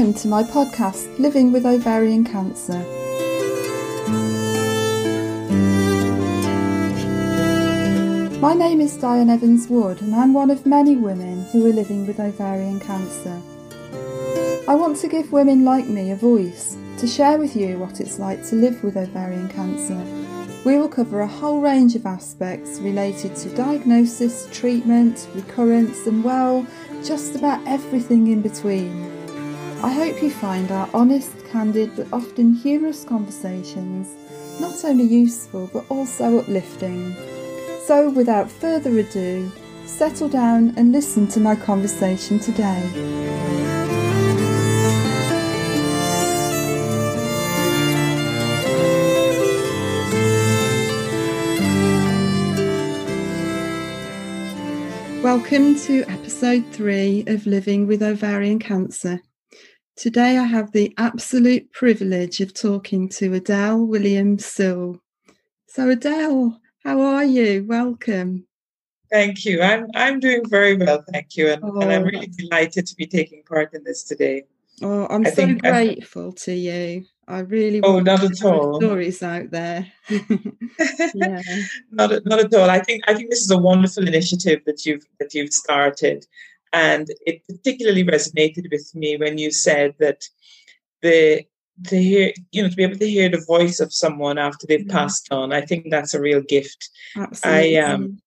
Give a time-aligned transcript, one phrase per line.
[0.00, 2.78] Welcome to my podcast, Living with Ovarian Cancer.
[8.40, 12.06] My name is Diane Evans Wood, and I'm one of many women who are living
[12.06, 13.38] with ovarian cancer.
[14.66, 18.18] I want to give women like me a voice to share with you what it's
[18.18, 20.02] like to live with ovarian cancer.
[20.64, 26.66] We will cover a whole range of aspects related to diagnosis, treatment, recurrence, and well,
[27.04, 29.19] just about everything in between.
[29.82, 34.14] I hope you find our honest, candid, but often humorous conversations
[34.60, 37.16] not only useful but also uplifting.
[37.86, 39.50] So, without further ado,
[39.86, 42.90] settle down and listen to my conversation today.
[55.22, 59.22] Welcome to episode three of Living with Ovarian Cancer.
[60.00, 64.98] Today I have the absolute privilege of talking to Adele Williams Sill.
[65.66, 67.66] So, Adele, how are you?
[67.68, 68.46] Welcome.
[69.12, 69.60] Thank you.
[69.60, 72.06] I'm I'm doing very well, thank you, and, oh, and I'm oh.
[72.06, 74.44] really delighted to be taking part in this today.
[74.80, 77.04] Oh, I'm I so grateful I'm, to you.
[77.28, 78.80] I really oh, not at all.
[78.80, 79.86] Stories out there.
[80.08, 81.42] yeah.
[81.90, 82.70] not not at all.
[82.70, 86.26] I think I think this is a wonderful initiative that you've that you've started,
[86.72, 90.24] and it particularly resonated with me when you said that
[91.02, 91.44] the
[91.84, 94.80] to hear you know to be able to hear the voice of someone after they've
[94.80, 94.90] mm-hmm.
[94.96, 97.78] passed on i think that's a real gift Absolutely.
[97.78, 98.20] i um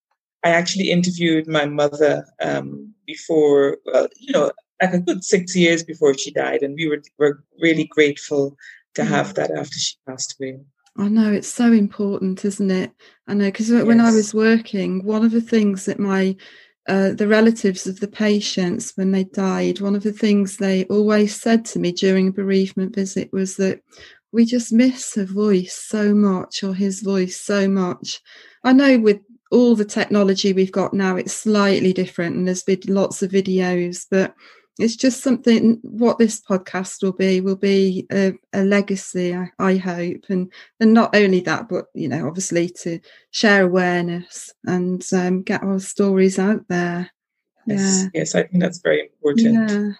[0.44, 5.84] i actually interviewed my mother um before well you know like a good six years
[5.84, 8.58] before she died and we were were really grateful
[8.96, 9.14] to mm-hmm.
[9.14, 10.60] have that after she passed away
[10.96, 12.92] I know it's so important, isn't it?
[13.28, 13.84] I know because yes.
[13.84, 16.36] when I was working, one of the things that my
[16.88, 21.40] uh, the relatives of the patients when they died, one of the things they always
[21.40, 23.82] said to me during a bereavement visit was that
[24.34, 28.20] we just miss her voice so much or his voice so much.
[28.64, 29.20] I know with
[29.52, 34.06] all the technology we've got now, it's slightly different and there's been lots of videos,
[34.10, 34.34] but
[34.80, 39.78] it's just something what this podcast will be will be a, a legacy I, I,
[39.78, 43.00] hope and and not only that but you know obviously to
[43.32, 47.12] share awareness and um, get our stories out there
[47.68, 48.10] yes yeah.
[48.22, 49.92] yes i think that's very important yeah.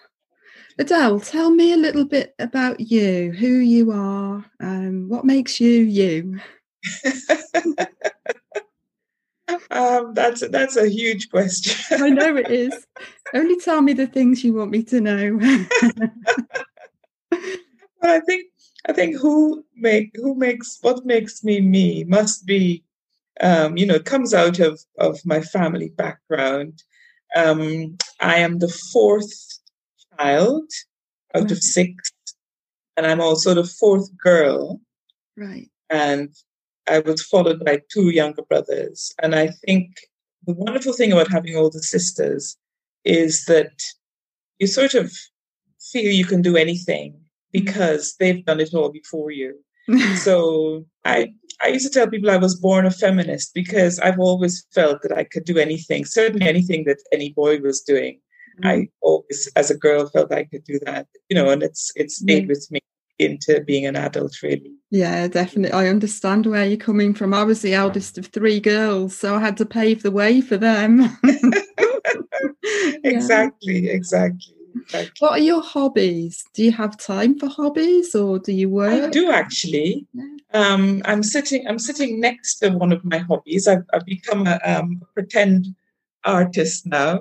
[0.78, 5.82] adele tell me a little bit about you who you are um, what makes you
[5.82, 6.40] you
[9.70, 12.02] um, that's that's a huge question.
[12.02, 12.86] I know it is.
[13.32, 15.38] Only tell me the things you want me to know.
[17.30, 18.46] but I think
[18.88, 22.84] I think who make who makes what makes me me must be,
[23.40, 26.82] um, you know, it comes out of of my family background.
[27.36, 29.60] Um, I am the fourth
[30.18, 30.70] child
[31.34, 32.12] out of six,
[32.96, 34.80] and I'm also the fourth girl.
[35.36, 35.68] Right.
[35.90, 36.34] And
[36.86, 39.12] I was followed by two younger brothers.
[39.22, 39.88] And I think
[40.46, 42.56] the wonderful thing about having older sisters
[43.04, 43.72] is that
[44.58, 45.12] you sort of
[45.92, 47.18] feel you can do anything
[47.52, 49.58] because they've done it all before you.
[50.16, 54.66] so I I used to tell people I was born a feminist because I've always
[54.74, 58.20] felt that I could do anything, certainly anything that any boy was doing.
[58.60, 58.66] Mm-hmm.
[58.66, 62.16] I always, as a girl, felt I could do that, you know, and it's it's
[62.16, 62.48] stayed mm-hmm.
[62.48, 62.80] with me
[63.18, 64.72] into being an adult really.
[64.90, 65.72] Yeah definitely.
[65.72, 67.32] I understand where you're coming from.
[67.34, 70.56] I was the eldest of three girls so i had to pave the way for
[70.56, 71.16] them.
[73.04, 75.12] Exactly, exactly exactly.
[75.20, 76.44] What are your hobbies?
[76.54, 79.02] Do you have time for hobbies or do you work?
[79.04, 80.06] i do actually.
[80.12, 80.24] Yeah.
[80.52, 83.68] um, i'm sitting i'm sitting next to one of my hobbies.
[83.68, 85.74] I've, I've become a um, pretend
[86.24, 87.20] artist now.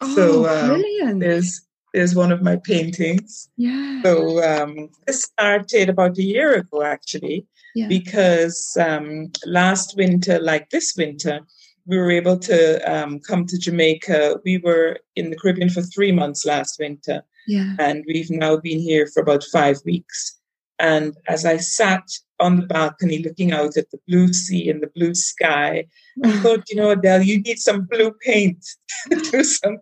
[0.00, 1.20] Oh, so um, brilliant.
[1.20, 1.62] there's
[1.98, 3.48] is one of my paintings.
[3.56, 4.02] Yeah.
[4.02, 7.88] So um, this started about a year ago, actually, yeah.
[7.88, 11.40] because um, last winter, like this winter,
[11.86, 14.40] we were able to um, come to Jamaica.
[14.44, 17.22] We were in the Caribbean for three months last winter.
[17.46, 17.74] Yeah.
[17.78, 20.38] And we've now been here for about five weeks.
[20.78, 22.04] And as I sat
[22.38, 25.86] on the balcony looking out at the blue sea and the blue sky,
[26.22, 28.64] I thought, you know, Adele, you need some blue paint
[29.10, 29.78] to do some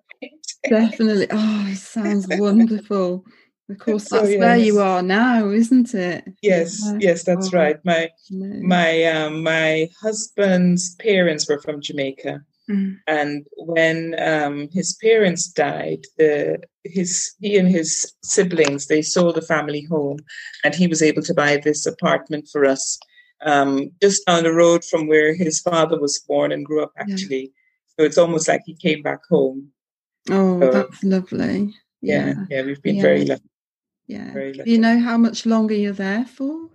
[0.69, 1.27] Definitely.
[1.31, 3.25] Oh, it sounds wonderful.
[3.69, 4.39] Of course, that's so, yes.
[4.39, 6.25] where you are now, isn't it?
[6.43, 6.99] Yes, yeah.
[7.01, 7.85] yes, that's oh, right.
[7.85, 8.61] My no.
[8.63, 12.41] my um, my husband's parents were from Jamaica,
[12.71, 12.97] mm.
[13.09, 19.43] and when um, his parents died, the his he and his siblings they sold the
[19.43, 20.19] family home,
[20.63, 22.99] and he was able to buy this apartment for us
[23.45, 26.93] um, just down the road from where his father was born and grew up.
[26.99, 27.99] Actually, yeah.
[27.99, 29.73] so it's almost like he came back home.
[30.31, 31.75] Oh, so, that's lovely.
[32.01, 33.03] Yeah, yeah, yeah we've been yeah.
[33.03, 33.43] very lucky.
[34.07, 34.33] Yeah.
[34.33, 36.69] Do you know how much longer you're there for?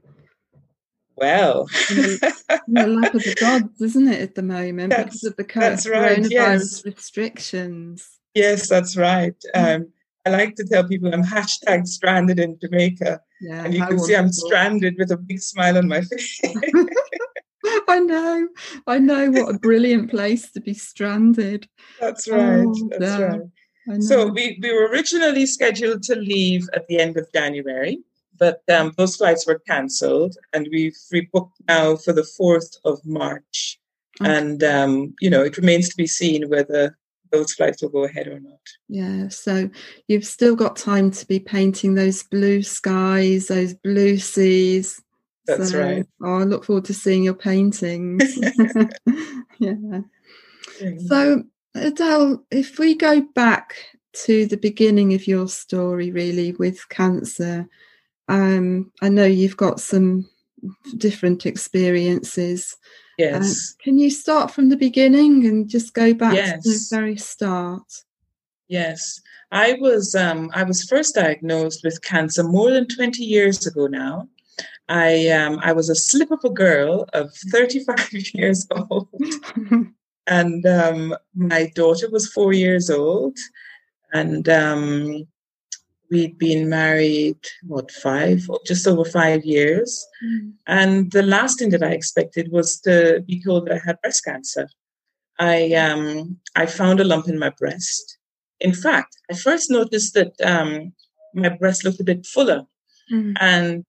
[1.15, 2.33] Well, the,
[2.67, 5.87] the lap of the gods, isn't it, at the moment that's, because of the that's
[5.87, 6.85] right, coronavirus yes.
[6.85, 8.19] restrictions?
[8.33, 9.35] Yes, that's right.
[9.55, 9.75] Mm.
[9.75, 9.87] Um,
[10.25, 13.21] I like to tell people I'm hashtag stranded in Jamaica.
[13.39, 16.41] Yeah, and you can see I'm stranded with a big smile on my face.
[17.87, 18.47] I know,
[18.87, 21.67] I know what a brilliant place to be stranded.
[21.99, 22.65] that's right.
[22.65, 23.37] Oh, that's yeah.
[23.87, 24.03] right.
[24.03, 27.99] So we, we were originally scheduled to leave at the end of January,
[28.37, 33.79] but um, those flights were cancelled, and we've rebooked now for the fourth of March.
[34.21, 34.37] Okay.
[34.37, 36.97] And um, you know, it remains to be seen whether
[37.31, 38.59] those flights will go ahead or not.
[38.87, 39.69] Yeah, so
[40.07, 45.01] you've still got time to be painting those blue skies, those blue seas.
[45.45, 46.05] That's So, right.
[46.23, 48.37] Oh, I look forward to seeing your paintings.
[49.59, 50.01] yeah.
[51.07, 51.43] So,
[51.75, 53.75] Adele, if we go back
[54.13, 57.67] to the beginning of your story, really, with cancer,
[58.27, 60.29] um, I know you've got some
[60.97, 62.77] different experiences.
[63.19, 67.17] Um, yes, can you start from the beginning and just go back to the very
[67.17, 67.83] start?
[68.67, 69.21] yes.
[69.51, 74.29] I was um, I was first diagnosed with cancer more than twenty years ago now.
[74.89, 79.07] I um, I was a slip of a girl of thirty five years old.
[80.27, 83.37] and um, my daughter was four years old,
[84.13, 85.25] and um,
[86.09, 90.05] we'd been married what five, just over five years.
[90.23, 90.53] Mm.
[90.67, 94.25] And the last thing that I expected was to be told that I had breast
[94.25, 94.67] cancer.
[95.39, 98.17] I um, I found a lump in my breast.
[98.59, 100.93] In fact, I first noticed that um,
[101.33, 102.65] my breast looked a bit fuller,
[103.11, 103.33] Mm.
[103.41, 103.85] and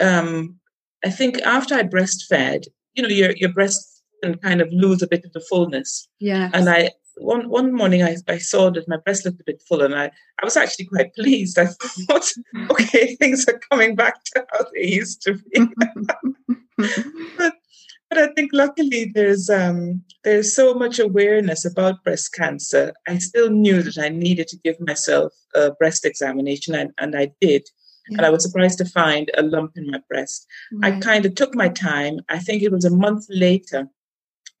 [0.00, 0.58] um,
[1.04, 5.08] I think after I breastfed, you know, your your breast can kind of lose a
[5.08, 6.08] bit of the fullness.
[6.18, 6.50] Yeah.
[6.52, 9.82] And I one one morning I, I saw that my breast looked a bit full
[9.82, 10.06] and I,
[10.40, 11.58] I was actually quite pleased.
[11.58, 12.32] I thought,
[12.70, 15.66] okay, things are coming back to how they used to be.
[17.38, 17.54] but
[18.08, 22.94] but I think luckily there's um there's so much awareness about breast cancer.
[23.06, 27.32] I still knew that I needed to give myself a breast examination and, and I
[27.40, 27.68] did.
[28.10, 30.46] And I was surprised to find a lump in my breast.
[30.82, 32.20] I kind of took my time.
[32.28, 33.88] I think it was a month later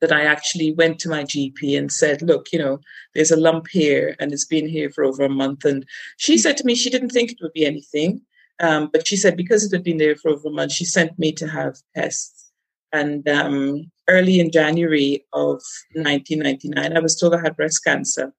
[0.00, 2.80] that I actually went to my GP and said, Look, you know,
[3.14, 5.64] there's a lump here and it's been here for over a month.
[5.64, 5.84] And
[6.16, 8.22] she said to me she didn't think it would be anything.
[8.60, 11.18] Um, but she said because it had been there for over a month, she sent
[11.18, 12.50] me to have tests.
[12.92, 15.62] And um, early in January of
[15.94, 18.32] 1999, I was told I had breast cancer.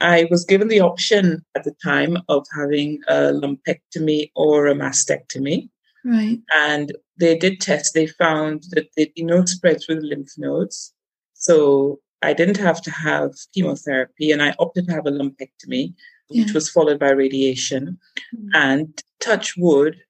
[0.00, 5.68] I was given the option at the time of having a lumpectomy or a mastectomy
[6.04, 6.38] Right.
[6.54, 7.94] and they did test.
[7.94, 10.92] They found that there'd be no spread through the lymph nodes.
[11.34, 15.94] So I didn't have to have chemotherapy, and I opted to have a lumpectomy,
[16.28, 16.52] which Yeah.
[16.52, 17.98] was followed by radiation.
[18.34, 18.50] Mm.
[18.54, 20.00] And touch wood,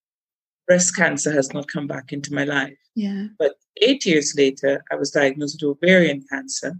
[0.67, 2.79] breast cancer has not come back into my life.
[2.94, 3.29] Yeah.
[3.38, 6.75] But eight years later, I was diagnosed with ovarian cancer.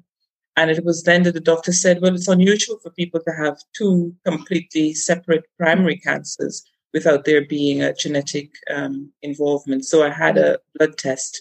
[0.59, 3.57] And it was then that the doctor said, well, it's unusual for people to have
[3.77, 9.85] two completely separate primary cancers without there being a genetic um, involvement.
[9.85, 11.41] So I had a blood test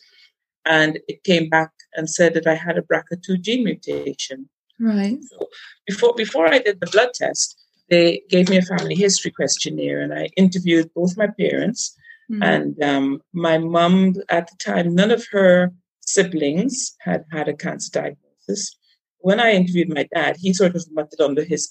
[0.65, 4.49] and it came back and said that I had a BRCA2 gene mutation.
[4.79, 5.17] Right.
[5.23, 5.47] So
[5.87, 7.57] before, before I did the blood test,
[7.89, 11.97] they gave me a family history questionnaire and I interviewed both my parents
[12.29, 12.43] Mm.
[12.43, 15.71] and um, my mum, at the time, none of her
[16.01, 18.76] siblings had had a cancer diagnosis.
[19.19, 21.67] When I interviewed my dad, he sort of muttered under his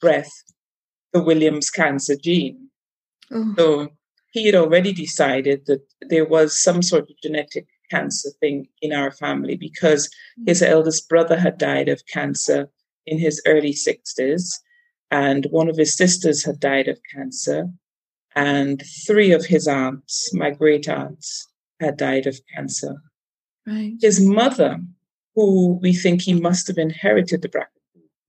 [0.00, 0.32] breath,
[1.12, 2.68] the Williams cancer gene.
[3.32, 3.54] Oh.
[3.56, 3.88] So
[4.32, 9.10] he had already decided that there was some sort of genetic cancer thing in our
[9.10, 10.44] family because hmm.
[10.46, 12.70] his eldest brother had died of cancer
[13.06, 14.52] in his early 60s,
[15.10, 17.68] and one of his sisters had died of cancer,
[18.34, 21.48] and three of his aunts, my great aunts,
[21.80, 22.96] had died of cancer.
[23.66, 23.94] Right.
[24.00, 24.78] His mother,
[25.38, 27.66] who we think he must have inherited the BRCA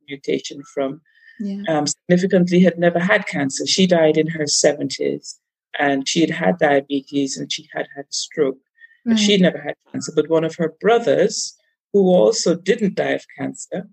[0.08, 1.02] mutation from,
[1.40, 1.64] Yeah.
[1.68, 3.66] um, significantly had never had cancer.
[3.66, 5.40] She died in her 70s
[5.80, 8.60] and she had had diabetes and she had had a stroke.
[9.06, 9.20] But Right.
[9.20, 10.12] she'd never had cancer.
[10.16, 11.56] But one of her brothers,
[11.94, 13.90] who also didn't die of cancer,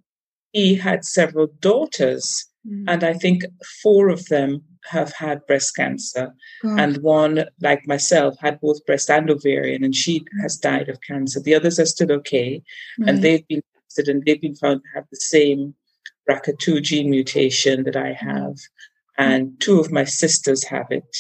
[0.52, 2.46] he had several daughters.
[2.68, 2.85] Mm.
[2.88, 3.44] And I think
[3.82, 6.35] four of them have had breast cancer.
[6.62, 6.80] God.
[6.80, 11.40] And one, like myself, had both breast and ovarian, and she has died of cancer.
[11.40, 12.62] The others are still okay
[12.99, 13.08] right.
[13.08, 15.75] and they've been tested and they've been found to have the same
[16.28, 18.56] BRCA2 gene mutation that I have.
[19.18, 21.16] And two of my sisters have it,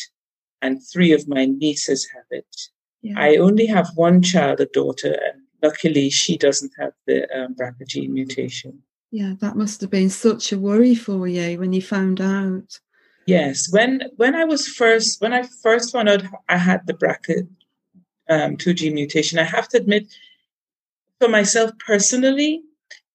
[0.60, 2.56] and three of my nieces have it.
[3.00, 3.14] yeah.
[3.16, 7.86] I only have one child, a daughter, and luckily she doesn't have the um, BRCA
[7.86, 8.82] gene mutation.
[9.16, 12.78] Yeah, that must have been such a worry for you when you found out.
[13.26, 17.48] Yes, when when I was first when I first found out I had the BRCA
[18.28, 20.14] um, 2G mutation, I have to admit,
[21.18, 22.60] for myself personally,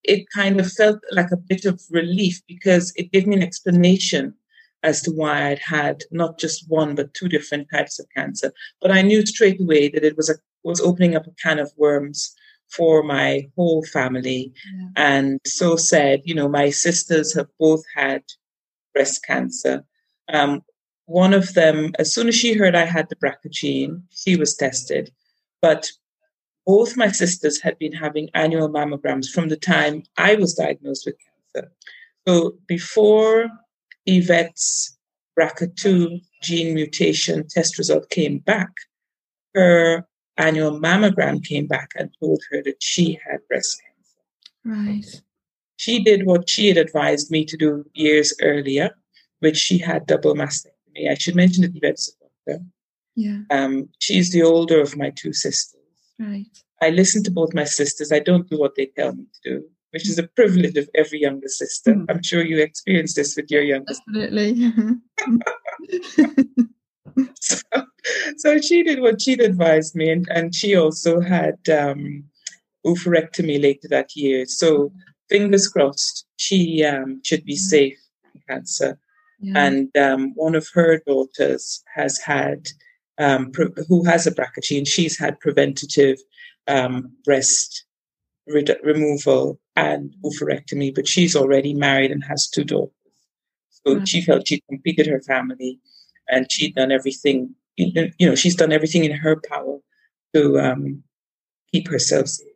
[0.02, 4.34] it kind of felt like a bit of relief because it gave me an explanation
[4.82, 8.52] as to why I'd had not just one but two different types of cancer.
[8.80, 11.72] But I knew straight away that it was a was opening up a can of
[11.76, 12.34] worms
[12.76, 14.52] for my whole family.
[14.74, 14.88] Yeah.
[14.96, 18.22] And so said, you know, my sisters have both had
[18.94, 19.84] breast cancer.
[20.32, 20.62] Um,
[21.06, 24.54] one of them, as soon as she heard I had the BRCA gene, she was
[24.54, 25.12] tested.
[25.60, 25.90] But
[26.66, 31.16] both my sisters had been having annual mammograms from the time I was diagnosed with
[31.54, 31.72] cancer.
[32.26, 33.48] So before
[34.06, 34.96] Yvette's
[35.38, 38.70] BRCA2 gene mutation test result came back,
[39.54, 40.06] her
[40.42, 44.80] annual mammogram came back and told her that she had breast cancer.
[44.80, 45.22] Right.
[45.76, 48.90] She did what she had advised me to do years earlier,
[49.40, 51.10] which she had double mastectomy.
[51.10, 52.64] I should mention that Yvette's a doctor.
[53.16, 53.40] Yeah.
[53.50, 55.80] Um, she's the older of my two sisters.
[56.18, 56.46] Right.
[56.80, 58.12] I listen to both my sisters.
[58.12, 61.20] I don't do what they tell me to do, which is a privilege of every
[61.20, 61.94] younger sister.
[61.94, 62.06] Mm.
[62.08, 64.72] I'm sure you experience this with your younger Definitely.
[67.40, 67.60] so,
[68.36, 72.24] so she did what she'd advised me, and, and she also had um,
[72.86, 74.46] oophorectomy later that year.
[74.46, 74.92] So
[75.28, 77.98] fingers crossed, she um, should be safe
[78.30, 78.98] from cancer.
[79.40, 79.66] Yeah.
[79.66, 82.68] And um, one of her daughters has had,
[83.18, 86.18] um, pre- who has a BRCA gene, she's had preventative
[86.68, 87.84] um, breast
[88.46, 92.94] re- removal and oophorectomy, but she's already married and has two daughters.
[93.84, 95.80] So she felt she completed her family
[96.32, 99.78] and she'd done everything, you know, she's done everything in her power
[100.34, 101.02] to um,
[101.70, 102.48] keep herself safe.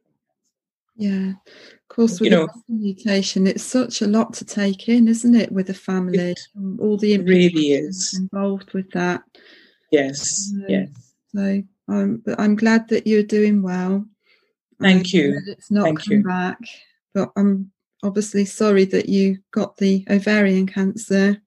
[0.97, 5.35] Yeah, of course, with you know, mutation, it's such a lot to take in, isn't
[5.35, 5.52] it?
[5.52, 6.35] With a family,
[6.80, 9.23] all the really is involved with that.
[9.92, 10.88] Yes, yes.
[11.35, 14.06] So, um, but I'm glad that you're doing well.
[14.80, 15.40] Thank I'm you.
[15.49, 16.23] It's not Thank come you.
[16.23, 16.59] back,
[17.12, 17.71] but I'm
[18.02, 21.42] obviously sorry that you got the ovarian cancer.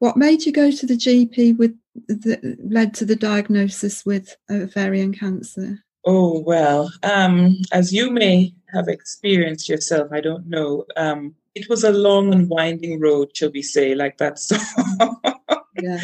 [0.00, 1.76] What made you go to the GP with
[2.08, 5.84] that led to the diagnosis with ovarian cancer?
[6.06, 10.86] Oh well, um, as you may have experienced yourself, I don't know.
[10.96, 15.20] Um, it was a long and winding road, shall we say, like that song.
[15.82, 16.00] yeah.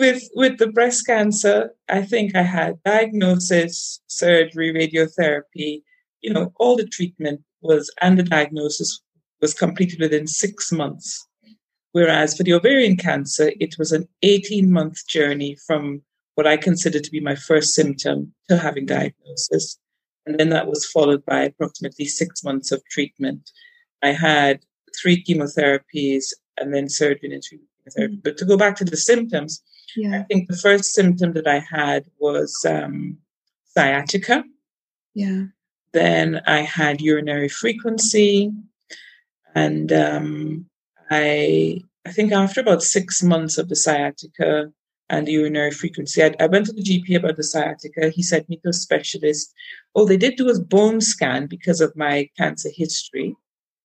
[0.00, 5.84] With with the breast cancer, I think I had diagnosis, surgery, radiotherapy.
[6.20, 9.00] You know, all the treatment was and the diagnosis
[9.40, 11.28] was completed within six months.
[11.92, 16.02] Whereas for the ovarian cancer, it was an 18 month journey from
[16.34, 19.78] what I consider to be my first symptom to having diagnosis.
[20.26, 23.50] And then that was followed by approximately six months of treatment.
[24.02, 24.60] I had
[25.00, 26.26] three chemotherapies
[26.58, 28.14] and then surgery and chemotherapy.
[28.14, 28.20] Mm-hmm.
[28.22, 29.62] But to go back to the symptoms,
[29.96, 30.20] yeah.
[30.20, 33.18] I think the first symptom that I had was um,
[33.64, 34.44] sciatica.
[35.14, 35.44] Yeah.
[35.92, 38.52] Then I had urinary frequency,
[39.54, 40.69] and um,
[41.10, 44.72] I I think after about six months of the sciatica
[45.10, 48.08] and the urinary frequency, I, I, went to the GP about the sciatica.
[48.10, 49.52] He sent me to a specialist.
[49.92, 53.36] All they did do was bone scan because of my cancer history.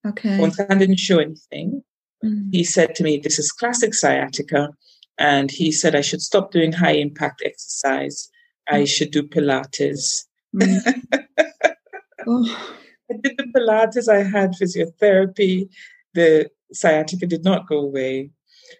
[0.08, 0.38] Okay.
[0.38, 1.84] Bone scan didn't show anything.
[2.24, 2.50] Mm.
[2.52, 4.70] He said to me, "This is classic sciatica,"
[5.18, 8.30] and he said I should stop doing high impact exercise.
[8.70, 8.76] Mm.
[8.76, 10.26] I should do Pilates.
[10.56, 11.02] Mm.
[12.28, 12.72] oh.
[13.12, 14.08] I did the Pilates.
[14.08, 15.70] I had physiotherapy.
[16.14, 18.32] The sciatica did not go away.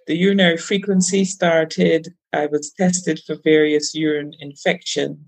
[0.08, 2.14] The urinary frequency started.
[2.34, 5.20] I was tested for various urine infections.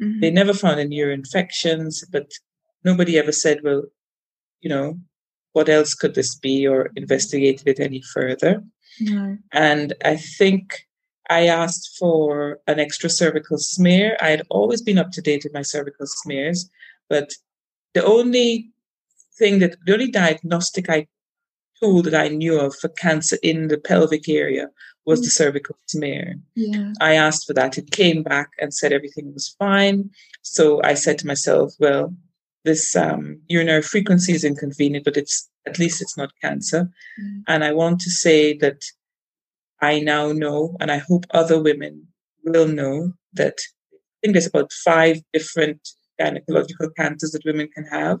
[0.00, 0.20] Mm-hmm.
[0.20, 2.30] They never found any urine infections, but
[2.84, 3.84] nobody ever said, well,
[4.60, 4.98] you know,
[5.54, 8.62] what else could this be or investigated it any further.
[9.00, 9.38] No.
[9.52, 10.86] And I think
[11.30, 14.16] I asked for an extra cervical smear.
[14.20, 16.68] I had always been up to date with my cervical smears,
[17.08, 17.32] but
[17.94, 18.70] the only
[19.38, 21.06] thing that the only diagnostic I
[21.84, 24.68] tool that I knew of for cancer in the pelvic area
[25.06, 25.32] was the mm.
[25.32, 26.36] cervical smear.
[26.54, 26.92] Yeah.
[27.00, 27.76] I asked for that.
[27.76, 30.10] It came back and said everything was fine.
[30.42, 32.14] So I said to myself, well,
[32.64, 36.90] this um, urinary frequency is inconvenient, but it's at least it's not cancer.
[37.20, 37.42] Mm.
[37.48, 38.82] And I want to say that
[39.80, 42.06] I now know, and I hope other women
[42.44, 43.58] will know that
[43.92, 45.86] I think there's about five different
[46.18, 48.20] gynecological cancers that women can have.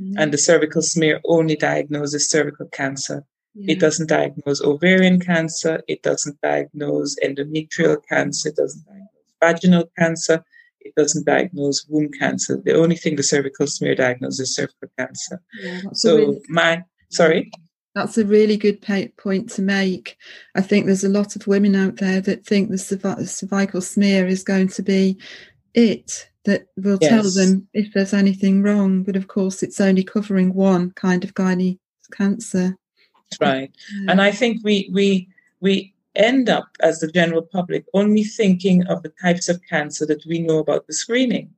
[0.00, 0.18] Mm-hmm.
[0.18, 3.24] And the cervical smear only diagnoses cervical cancer.
[3.54, 3.74] Yeah.
[3.74, 5.82] It doesn't diagnose ovarian cancer.
[5.86, 8.48] It doesn't diagnose endometrial cancer.
[8.48, 9.08] It doesn't diagnose
[9.40, 10.44] vaginal cancer.
[10.80, 12.60] It doesn't diagnose womb cancer.
[12.62, 15.40] The only thing the cervical smear diagnoses is cervical cancer.
[15.60, 17.50] Yeah, so really- my sorry.
[17.94, 18.84] That's a really good
[19.16, 20.16] point to make.
[20.56, 24.42] I think there's a lot of women out there that think the cervical smear is
[24.42, 25.16] going to be
[25.74, 27.10] it that will yes.
[27.10, 29.02] tell them if there's anything wrong.
[29.02, 31.78] But of course, it's only covering one kind of gynae
[32.12, 32.76] cancer.
[33.30, 33.70] That's right.
[34.08, 35.28] And I think we we
[35.60, 40.24] we end up as the general public only thinking of the types of cancer that
[40.26, 41.50] we know about the screening.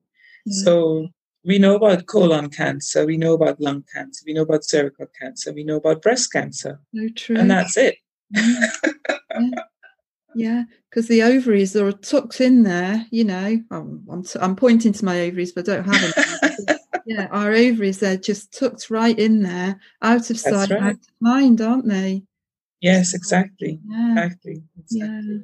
[0.47, 0.65] Yeah.
[0.65, 1.09] So
[1.45, 5.53] we know about colon cancer, we know about lung cancer, we know about cervical cancer,
[5.53, 6.81] we know about breast cancer.
[6.93, 7.37] No, true.
[7.37, 7.99] And that's it.
[8.31, 8.71] yeah,
[10.37, 13.61] because the ovaries are tucked in there, you know.
[13.71, 16.79] I'm, I'm, t- I'm pointing to my ovaries, but I don't have them.
[17.07, 20.83] yeah, our ovaries, they're just tucked right in there, out of sight, right.
[20.83, 22.23] out of mind, aren't they?
[22.81, 23.81] Yes, exactly.
[23.89, 24.13] Yeah.
[24.13, 24.63] Exactly.
[24.79, 25.33] exactly.
[25.33, 25.39] Yeah.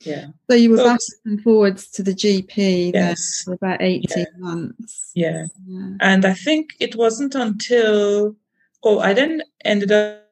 [0.00, 0.26] Yeah.
[0.50, 3.42] So you were so, back and forwards to the GP yes.
[3.44, 4.24] for about 18 yeah.
[4.38, 5.10] months.
[5.14, 5.46] Yeah.
[5.66, 5.90] yeah.
[6.00, 8.36] And I think it wasn't until,
[8.82, 10.23] oh, I then ended up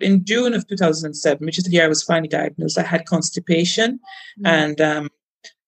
[0.00, 2.78] in June of 2007, which is the year I was finally diagnosed.
[2.78, 4.00] I had constipation.
[4.40, 4.46] Mm.
[4.46, 5.08] And um,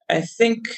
[0.08, 0.68] I think,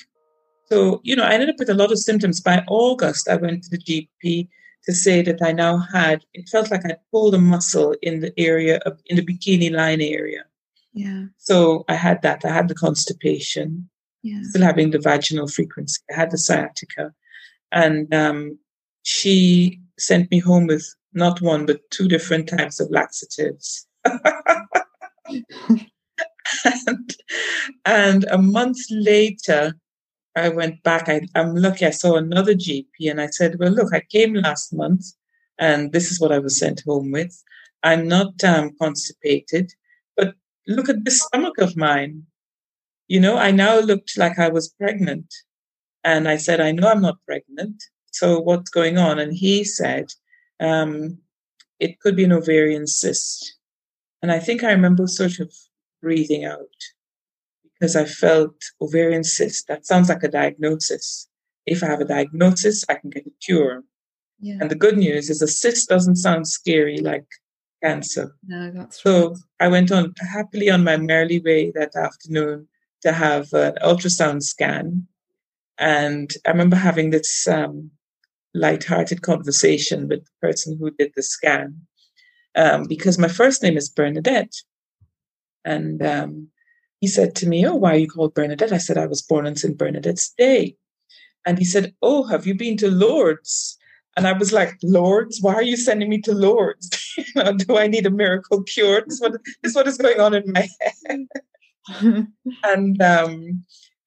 [0.71, 2.41] so, you know, I ended up with a lot of symptoms.
[2.41, 4.49] By August, I went to the GP
[4.85, 8.33] to say that I now had, it felt like I pulled a muscle in the
[8.39, 10.45] area of, in the bikini line area.
[10.93, 11.27] Yeah.
[11.39, 12.45] So I had that.
[12.45, 13.89] I had the constipation.
[14.23, 14.41] Yeah.
[14.43, 16.01] Still having the vaginal frequency.
[16.11, 17.13] I had the sciatica.
[17.73, 18.59] And um,
[19.03, 23.87] she sent me home with not one, but two different types of laxatives.
[26.65, 27.17] and,
[27.85, 29.75] and a month later,
[30.37, 31.09] I went back.
[31.09, 34.73] I, am lucky I saw another GP and I said, Well, look, I came last
[34.73, 35.07] month
[35.59, 37.43] and this is what I was sent home with.
[37.83, 39.73] I'm not um, constipated
[40.21, 40.35] but
[40.67, 42.27] look at this stomach of mine.
[43.09, 45.33] You know, I now looked like I was pregnant.
[46.05, 47.83] And I said, I know I'm not pregnant.
[48.13, 49.19] So what's going on?
[49.19, 50.13] And he said,
[50.61, 51.19] um,
[51.79, 53.57] it could be an ovarian cyst.
[54.23, 55.53] And I think I remember sort of
[56.03, 56.69] breathing out
[57.65, 59.67] because I felt ovarian cyst.
[59.69, 61.27] That sounds like a diagnosis.
[61.67, 63.83] If I have a diagnosis, I can get a cure.
[64.41, 64.59] Yeah.
[64.61, 67.27] And the good news is a cyst doesn't sound scary like
[67.83, 68.35] cancer.
[68.47, 69.39] No, that's so right.
[69.61, 72.69] I went on happily on my merry way that afternoon
[73.03, 75.07] to have an ultrasound scan.
[75.79, 77.91] And I remember having this um,
[78.55, 81.81] light-hearted conversation with the person who did the scan
[82.57, 84.55] um, because my first name is Bernadette.
[85.65, 86.49] And um,
[87.01, 88.73] he said to me, Oh, why are you called Bernadette?
[88.73, 89.77] I said, I was born on St.
[89.77, 90.77] Bernadette's Day.
[91.47, 93.77] And he said, Oh, have you been to Lourdes?
[94.17, 96.91] And I was like, Lourdes, why are you sending me to Lourdes?
[97.17, 99.03] you know, do I need a miracle cure?
[99.03, 99.33] This is what,
[99.63, 100.69] this is what is going on in my
[101.07, 101.27] head.
[102.65, 103.65] and um,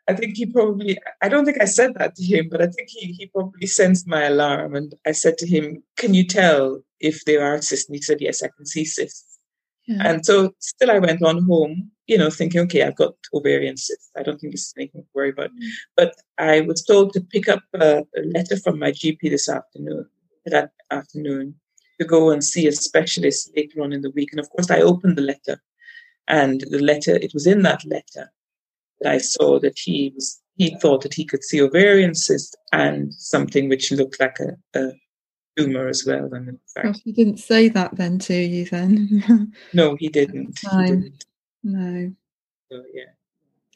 [0.08, 2.89] I think he probably, I don't think I said that to him, but I think
[2.89, 4.76] he, he probably sensed my alarm.
[4.76, 7.88] And I said to him, Can you tell if there are cysts?
[7.88, 9.39] And he said, Yes, I can see cysts.
[9.88, 10.02] Yeah.
[10.06, 14.10] And so still I went on home, you know, thinking, okay, I've got ovarian cysts.
[14.18, 15.52] I don't think this is anything to worry about.
[15.52, 15.68] Mm.
[15.96, 20.08] But I was told to pick up a, a letter from my GP this afternoon,
[20.46, 21.56] that afternoon,
[22.00, 24.30] to go and see a specialist later on in the week.
[24.32, 25.62] And of course, I opened the letter,
[26.28, 28.32] and the letter, it was in that letter
[29.06, 33.70] I saw that he was, he thought that he could see ovarian cyst and something
[33.70, 34.92] which looked like a, a
[35.58, 36.34] tumor as well.
[36.34, 39.54] And in fact, Gosh, he didn't say that then to you then.
[39.74, 40.60] no, he didn't.
[40.60, 41.26] He didn't.
[41.63, 42.13] No.
[42.72, 43.04] So yeah.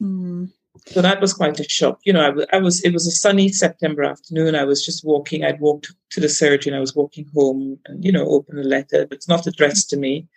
[0.02, 0.52] Mm.
[0.86, 2.00] So that was quite a shock.
[2.04, 4.56] You know, I was, I was, it was a sunny September afternoon.
[4.56, 5.44] I was just walking.
[5.44, 6.74] I'd walked to the surgeon.
[6.74, 10.28] I was walking home and, you know, opened a letter that's not addressed to me.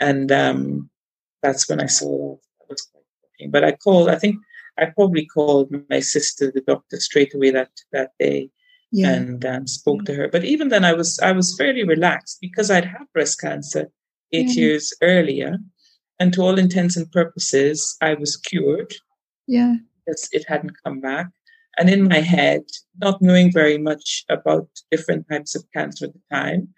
[0.00, 0.90] And um,
[1.42, 2.36] that's when I saw
[3.40, 3.50] that was quite shocking.
[3.50, 4.36] But I called, I think
[4.78, 8.50] I probably called my sister, the doctor, straight away that, that day
[8.90, 9.10] yeah.
[9.10, 10.28] and um, spoke to her.
[10.28, 13.90] But even then, I was I was fairly relaxed because I'd had breast cancer
[14.32, 14.60] eight yeah.
[14.60, 15.58] years earlier,
[16.18, 18.94] and to all intents and purposes, I was cured.
[19.46, 21.28] Yeah, because it hadn't come back.
[21.78, 22.62] And in my head,
[23.00, 26.68] not knowing very much about different types of cancer at the time,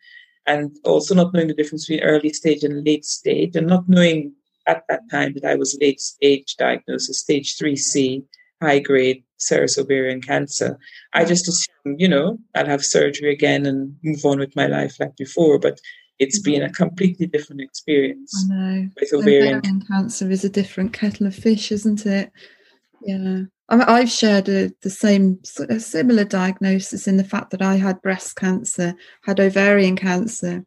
[0.47, 4.35] and also not knowing the difference between early stage and late stage, and not knowing
[4.71, 8.23] at that time that I was late stage diagnosis, stage 3C,
[8.63, 10.79] high grade serous ovarian cancer.
[11.13, 14.99] I just assumed, you know, I'll have surgery again and move on with my life
[15.01, 15.59] like before.
[15.59, 15.81] But
[16.19, 16.53] it's mm-hmm.
[16.53, 18.33] been a completely different experience.
[18.51, 18.89] I know.
[19.01, 22.31] With ovarian, ovarian cancer is a different kettle of fish, isn't it?
[23.03, 23.43] Yeah.
[23.71, 28.03] I've shared a, the same, sort a similar diagnosis in the fact that I had
[28.03, 30.65] breast cancer, had ovarian cancer,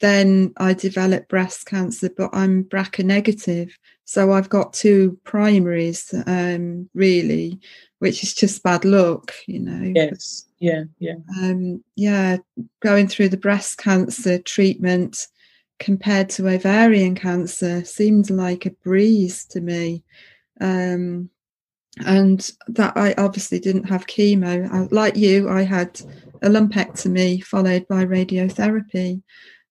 [0.00, 3.76] then I developed breast cancer, but I'm BRCA negative.
[4.04, 7.60] So I've got two primaries, um, really,
[7.98, 9.92] which is just bad luck, you know.
[9.94, 11.14] Yes, yeah, yeah.
[11.40, 12.38] Um, yeah,
[12.80, 15.28] going through the breast cancer treatment
[15.78, 20.04] compared to ovarian cancer seemed like a breeze to me.
[20.60, 21.30] Um,
[21.98, 24.70] and that I obviously didn't have chemo.
[24.70, 26.00] I, like you, I had
[26.42, 29.22] a lumpectomy followed by radiotherapy.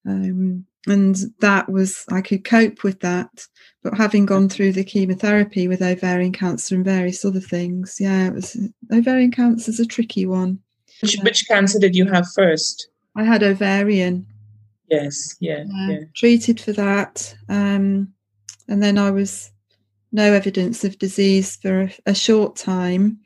[0.06, 3.46] Um, and that was, I could cope with that.
[3.82, 8.34] But having gone through the chemotherapy with ovarian cancer and various other things, yeah, it
[8.34, 8.56] was
[8.92, 10.58] ovarian cancer is a tricky one.
[11.00, 12.88] Which, which cancer did you have first?
[13.16, 14.26] I had ovarian.
[14.88, 16.00] Yes, yeah, yeah.
[16.14, 17.34] Treated for that.
[17.48, 18.12] Um,
[18.68, 19.50] and then I was
[20.12, 23.18] no evidence of disease for a, a short time.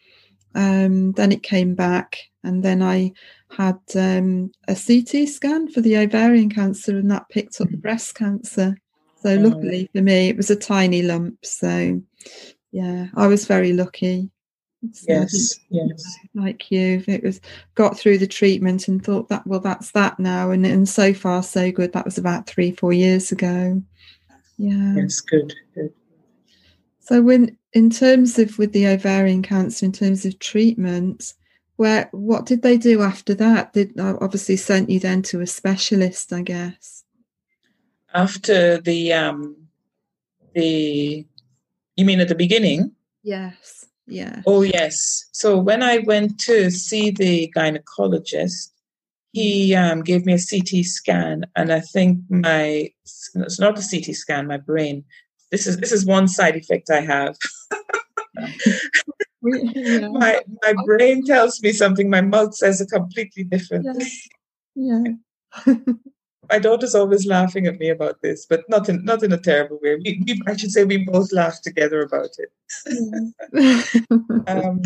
[0.54, 3.12] Um, then it came back, and then I
[3.50, 8.14] had um, a CT scan for the ovarian cancer, and that picked up the breast
[8.14, 8.76] cancer.
[9.22, 9.40] So, oh.
[9.40, 11.44] luckily for me, it was a tiny lump.
[11.44, 12.00] So,
[12.72, 14.30] yeah, I was very lucky.
[14.92, 16.18] So yes, yes.
[16.34, 17.40] Like you, it was
[17.74, 21.42] got through the treatment and thought that well, that's that now, and and so far
[21.42, 21.92] so good.
[21.92, 23.82] That was about three, four years ago.
[24.58, 24.94] Yeah.
[24.96, 25.92] Yes, good, good.
[27.00, 31.34] So, when in terms of with the ovarian cancer, in terms of treatment,
[31.76, 33.72] where what did they do after that?
[33.72, 37.04] Did uh, obviously sent you then to a specialist, I guess.
[38.14, 39.56] After the um,
[40.54, 41.26] the,
[41.96, 42.92] you mean at the beginning?
[43.22, 43.86] Yes.
[44.06, 44.42] Yeah.
[44.46, 45.26] Oh yes.
[45.32, 48.70] So when I went to see the gynecologist,
[49.32, 54.14] he um, gave me a CT scan, and I think my it's not a CT
[54.14, 55.04] scan, my brain
[55.50, 57.36] this is this is one side effect I have.
[59.74, 60.08] yeah.
[60.08, 63.86] My my brain tells me something, my mouth says a completely different.
[64.74, 65.02] Yeah.
[65.66, 65.74] yeah.
[66.50, 69.78] my daughter's always laughing at me about this, but not in not in a terrible
[69.82, 69.96] way.
[69.96, 72.50] We, we I should say we both laugh together about it.
[74.46, 74.82] um,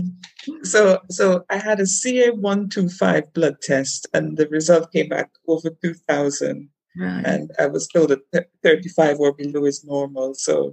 [0.62, 5.08] so so I had a CA one two five blood test, and the result came
[5.08, 6.68] back over two thousand.
[6.96, 7.24] Right.
[7.24, 10.34] And I was told that 35 or below is normal.
[10.34, 10.72] So yeah.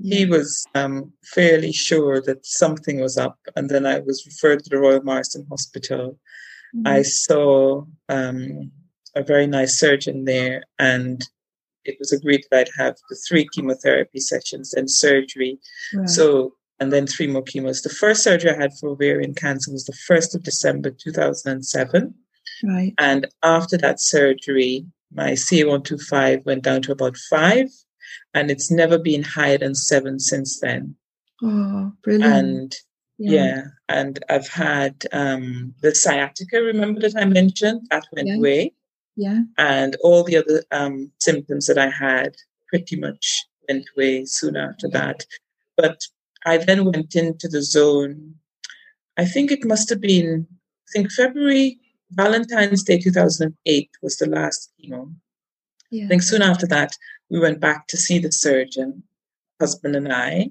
[0.00, 3.38] He was um, fairly sure that something was up.
[3.56, 6.18] And then I was referred to the Royal Marsden Hospital.
[6.74, 6.86] Mm-hmm.
[6.86, 8.70] I saw um,
[9.14, 11.22] a very nice surgeon there, and
[11.84, 15.58] it was agreed that I'd have the three chemotherapy sessions and surgery.
[15.94, 16.08] Right.
[16.08, 17.82] So, and then three more chemos.
[17.82, 22.14] The first surgery I had for ovarian cancer was the 1st of December 2007.
[22.64, 22.94] Right.
[22.98, 27.68] And after that surgery, my CA125 went down to about five,
[28.34, 30.96] and it's never been higher than seven since then.
[31.42, 32.34] Oh, brilliant.
[32.34, 32.76] And
[33.18, 37.86] yeah, yeah and I've had um, the sciatica, remember that I mentioned?
[37.90, 38.36] That went yeah.
[38.36, 38.72] away.
[39.16, 39.40] Yeah.
[39.58, 42.34] And all the other um, symptoms that I had
[42.68, 45.24] pretty much went away soon after that.
[45.76, 46.00] But
[46.44, 48.34] I then went into the zone.
[49.16, 51.78] I think it must have been, I think February
[52.12, 55.14] Valentine's Day 2008 was the last chemo.
[55.90, 56.06] Yeah.
[56.06, 56.96] I think soon after that,
[57.32, 59.02] we went back to see the surgeon,
[59.58, 60.50] husband and I.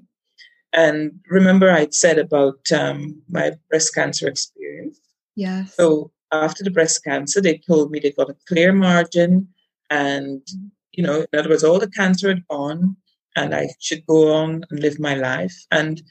[0.72, 4.98] And remember, I'd said about um, my breast cancer experience.
[5.36, 5.64] Yeah.
[5.66, 9.48] So after the breast cancer, they told me they got a clear margin,
[9.90, 10.42] and
[10.90, 12.96] you know, in other words, all the cancer had gone,
[13.36, 15.54] and I should go on and live my life.
[15.70, 16.02] And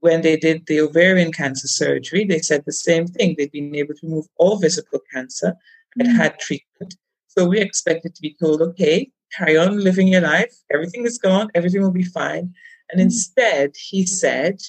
[0.00, 3.34] when they did the ovarian cancer surgery, they said the same thing.
[3.36, 5.54] They'd been able to remove all visible cancer
[5.98, 6.16] and mm.
[6.16, 6.94] had treatment.
[7.26, 10.54] So we expected to be told, okay, carry on living your life.
[10.72, 11.50] Everything is gone.
[11.54, 12.52] Everything will be fine.
[12.90, 13.04] And mm.
[13.04, 14.60] instead, he said,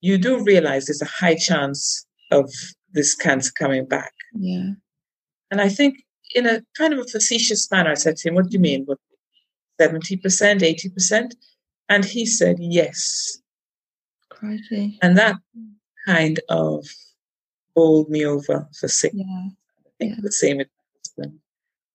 [0.00, 2.50] you do realize there's a high chance of
[2.92, 4.12] this cancer coming back.
[4.34, 4.70] Yeah.
[5.50, 6.02] And I think
[6.34, 8.84] in a kind of a facetious manner, I said to him, what do you mean?
[8.84, 8.98] What,
[9.80, 11.32] 70%, 80%?
[11.88, 13.38] And he said, yes.
[14.30, 14.98] Crikey.
[15.02, 15.36] And that
[16.06, 16.86] kind of
[17.74, 19.14] bowled me over for six.
[19.14, 19.24] Yeah.
[19.24, 20.20] I think yeah.
[20.22, 20.81] the same with my husband.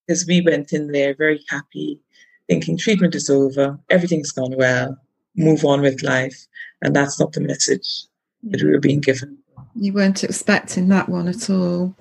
[0.08, 2.00] Because we went in there very happy,
[2.48, 4.98] thinking treatment is over, everything's gone well,
[5.36, 6.48] move on with life.
[6.82, 8.06] And that's not the message
[8.44, 9.38] that we were being given.
[9.76, 11.96] You weren't expecting that one at all.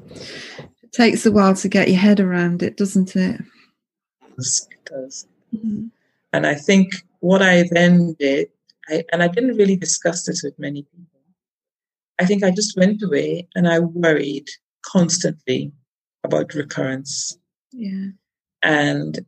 [0.83, 3.40] It takes a while to get your head around it, doesn't it?
[4.38, 5.27] Yes, it does.
[5.55, 5.87] Mm-hmm.
[6.33, 8.49] And I think what I then did
[8.88, 11.21] I, and I didn't really discuss this with many people.
[12.19, 14.49] I think I just went away and I worried
[14.85, 15.73] constantly
[16.25, 17.37] about recurrence.
[17.72, 18.09] Yeah.
[18.62, 19.24] And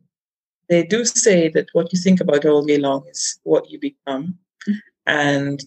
[0.69, 4.37] they do say that what you think about all day long is what you become.
[4.67, 4.73] Mm-hmm.
[5.07, 5.59] And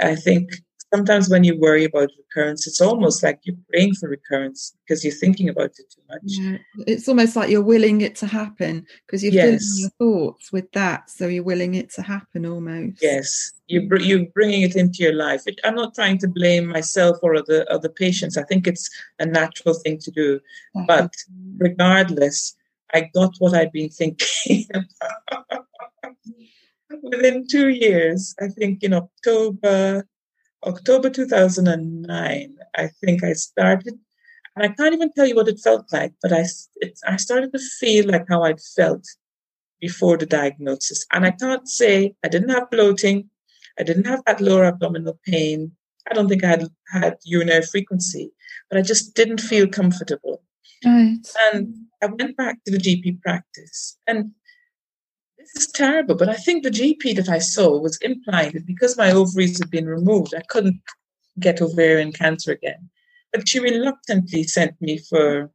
[0.00, 0.50] I think
[0.94, 5.20] sometimes when you worry about recurrence, it's almost like you're praying for recurrence because you're
[5.22, 6.20] thinking about it too much.
[6.24, 6.58] Yeah.
[6.86, 9.44] It's almost like you're willing it to happen because you're yes.
[9.44, 11.10] filling your thoughts with that.
[11.10, 12.98] So you're willing it to happen almost.
[13.02, 13.52] Yes.
[13.66, 15.42] You br- you're bringing it into your life.
[15.46, 18.36] It, I'm not trying to blame myself or other, other patients.
[18.36, 20.40] I think it's a natural thing to do.
[20.86, 21.12] But
[21.56, 22.54] regardless,
[22.92, 24.66] I got what I'd been thinking
[27.02, 30.06] Within two years, I think in October,
[30.64, 33.94] October 2009, I think I started,
[34.56, 36.44] and I can't even tell you what it felt like, but I,
[36.76, 39.04] it, I started to feel like how I'd felt
[39.80, 41.04] before the diagnosis.
[41.12, 43.28] And I can't say I didn't have bloating,
[43.78, 45.72] I didn't have that lower abdominal pain,
[46.10, 48.30] I don't think I had had urinary frequency,
[48.68, 50.42] but I just didn't feel comfortable.
[50.84, 51.16] Right.
[51.52, 53.98] And I went back to the GP practice.
[54.06, 54.32] And
[55.44, 58.96] this is terrible, but I think the GP that I saw was implying that because
[58.96, 60.80] my ovaries had been removed, I couldn't
[61.38, 62.90] get ovarian cancer again.
[63.32, 65.50] But she reluctantly sent me for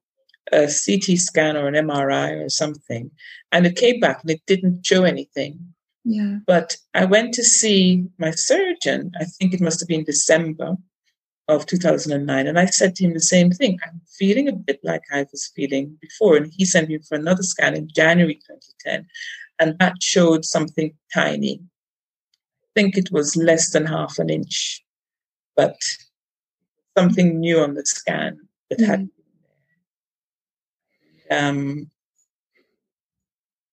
[0.52, 3.12] a CT scan or an MRI or something.
[3.52, 5.60] And it came back and it didn't show anything.
[6.04, 6.38] Yeah.
[6.46, 10.76] But I went to see my surgeon, I think it must have been December
[11.48, 12.48] of 2009.
[12.48, 13.80] And I said to him the same thing.
[13.86, 16.38] I'm feeling a bit like I was feeling before.
[16.38, 19.08] And he sent me for another scan in January 2010.
[19.60, 21.62] And that showed something tiny.
[22.64, 24.84] I think it was less than half an inch,
[25.56, 25.76] but
[26.98, 28.90] something new on the scan that mm-hmm.
[28.90, 29.10] had
[31.30, 31.90] um,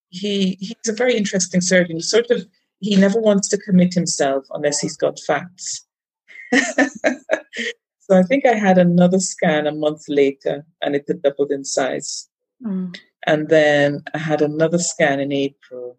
[0.08, 1.96] he he's a very interesting surgeon.
[1.96, 2.46] He sort of
[2.80, 5.86] he never wants to commit himself unless he's got facts.
[6.52, 11.64] so I think I had another scan a month later, and it had doubled in
[11.64, 12.28] size.
[12.64, 12.96] Mm.
[13.26, 15.98] And then I had another scan in April,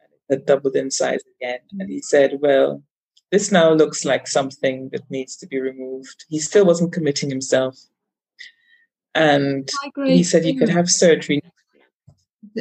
[0.00, 1.60] and it had doubled in size again.
[1.78, 2.82] And he said, "Well,
[3.30, 7.76] this now looks like something that needs to be removed." He still wasn't committing himself,
[9.14, 11.42] and he said he could have surgery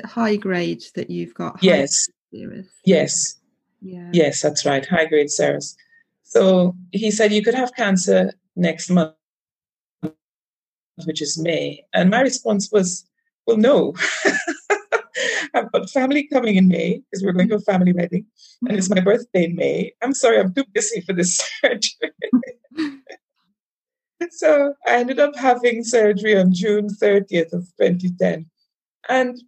[0.05, 1.61] high grade that you've got?
[1.61, 2.09] Yes.
[2.85, 3.35] Yes.
[3.81, 4.09] Yeah.
[4.13, 4.85] Yes, that's right.
[4.85, 5.75] High grade serous.
[6.23, 9.15] So he said you could have cancer next month,
[11.05, 11.85] which is May.
[11.93, 13.05] And my response was,
[13.49, 13.95] well, no.
[15.55, 17.71] I've got family coming in May because we're going to a mm-hmm.
[17.71, 18.25] family wedding,
[18.67, 19.05] and it's my mm-hmm.
[19.05, 19.91] birthday in May.
[20.03, 22.11] I'm sorry, I'm too busy for this surgery.
[24.29, 28.45] so I ended up having surgery on June 30th of 2010.
[29.09, 29.41] And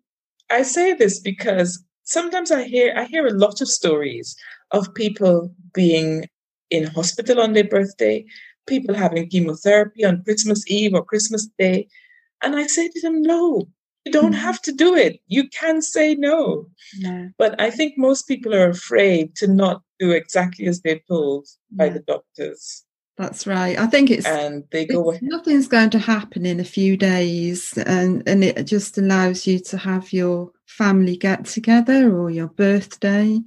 [0.50, 4.36] I say this because sometimes I hear I hear a lot of stories
[4.72, 6.26] of people being
[6.72, 8.26] in hospital on their birthday,
[8.66, 11.88] people having chemotherapy on Christmas Eve or Christmas Day.
[12.42, 13.68] And I say to them, no,
[14.06, 15.20] you don't have to do it.
[15.28, 16.70] You can say no.
[17.00, 17.30] no.
[17.38, 21.90] But I think most people are afraid to not do exactly as they're told by
[21.90, 22.84] the doctors.
[23.18, 23.78] That's right.
[23.78, 25.16] I think it's and they go.
[25.22, 29.78] nothing's going to happen in a few days, and and it just allows you to
[29.78, 33.40] have your family get together or your birthday,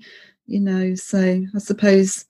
[0.47, 0.95] you know.
[0.95, 2.25] So I suppose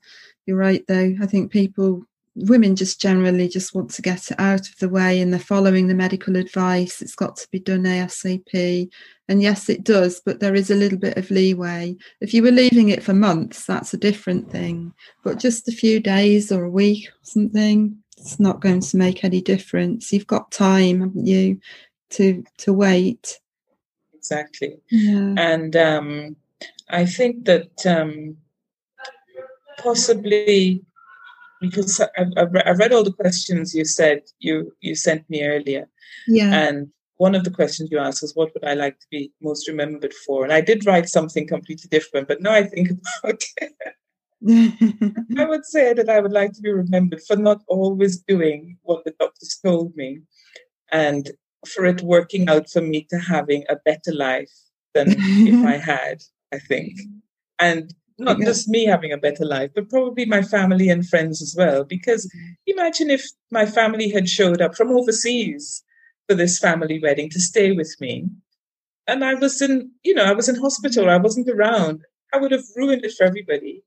[0.47, 1.15] you're right, though.
[1.21, 5.21] I think people women just generally just want to get it out of the way
[5.21, 7.01] and they're following the medical advice.
[7.01, 8.91] It's got to be done ASAP.
[9.29, 11.97] And yes, it does, but there is a little bit of leeway.
[12.21, 14.93] If you were leaving it for months, that's a different thing.
[15.23, 19.25] But just a few days or a week or something, it's not going to make
[19.25, 20.13] any difference.
[20.13, 21.61] You've got time, haven't you,
[22.11, 23.41] to to wait.
[24.15, 24.79] Exactly.
[24.91, 25.35] Yeah.
[25.37, 26.37] And um,
[26.91, 28.37] I think that um,
[29.79, 30.85] possibly
[31.69, 35.89] because I've, I've read all the questions you said you you sent me earlier.
[36.27, 36.53] Yeah.
[36.53, 39.69] And one of the questions you asked was, "What would I like to be most
[39.69, 42.91] remembered for?" And I did write something completely different, but now I think
[43.23, 43.73] about it.
[45.39, 49.05] I would say that I would like to be remembered for not always doing what
[49.05, 50.21] the doctors told me,
[50.93, 51.31] and
[51.67, 54.53] for it working out for me to having a better life
[54.93, 56.23] than if I had.
[56.53, 56.93] I think,
[57.59, 61.55] and not just me having a better life, but probably my family and friends as
[61.57, 61.85] well.
[61.85, 62.53] Because mm-hmm.
[62.67, 65.83] imagine if my family had showed up from overseas
[66.29, 68.27] for this family wedding to stay with me.
[69.07, 72.03] And I was in, you know, I was in hospital, I wasn't around.
[72.33, 73.83] I would have ruined it for everybody.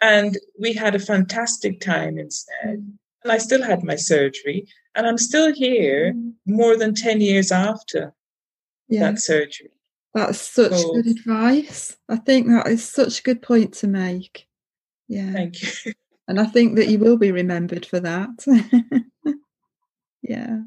[0.00, 2.78] And we had a fantastic time instead.
[2.78, 2.90] Mm-hmm.
[3.22, 4.66] And I still had my surgery.
[4.94, 6.30] And I'm still here mm-hmm.
[6.46, 8.14] more than 10 years after
[8.88, 9.00] yeah.
[9.00, 9.70] that surgery.
[10.14, 10.94] That's such oh.
[10.94, 11.96] good advice.
[12.08, 14.46] I think that is such a good point to make.
[15.08, 15.32] Yeah.
[15.32, 15.92] Thank you.
[16.28, 18.28] And I think that you will be remembered for that.
[20.22, 20.60] yeah.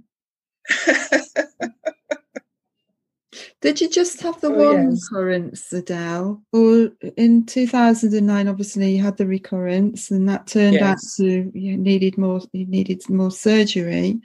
[3.64, 5.08] Did you just have the oh, one yes.
[5.10, 6.44] recurrence, Adele?
[6.52, 10.84] Or in 2009, obviously you had the recurrence, and that turned yes.
[10.84, 12.42] out to you needed more.
[12.52, 14.20] You needed more surgery.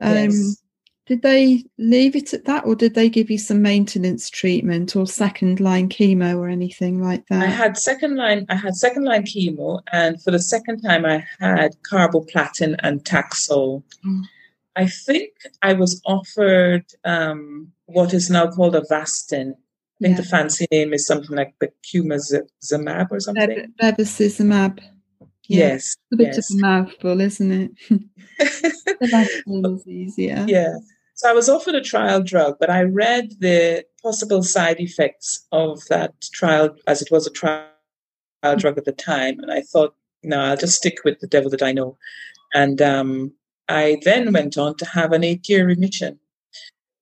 [0.00, 0.62] Um, yes.
[1.08, 5.06] Did they leave it at that, or did they give you some maintenance treatment or
[5.06, 7.42] second line chemo or anything like that?
[7.42, 8.44] I had second line.
[8.50, 13.82] I had second line chemo, and for the second time, I had carboplatin and Taxol.
[14.04, 14.24] Mm.
[14.76, 15.30] I think
[15.62, 19.52] I was offered um, what is now called Avastin.
[19.52, 20.20] I think yeah.
[20.20, 23.72] the fancy name is something like Bevacizumab or something.
[23.82, 24.80] Bevacizumab.
[25.48, 25.68] Yeah.
[25.68, 25.96] Yes.
[26.12, 26.50] a bit yes.
[26.50, 27.70] of a mouthful, isn't it?
[29.00, 30.44] the is easier.
[30.46, 30.76] Yeah.
[31.18, 35.84] So I was offered a trial drug, but I read the possible side effects of
[35.88, 37.66] that trial as it was a trial
[38.56, 39.40] drug at the time.
[39.40, 41.98] And I thought, no, I'll just stick with the devil that I know.
[42.54, 43.32] And um,
[43.68, 46.20] I then went on to have an eight year remission.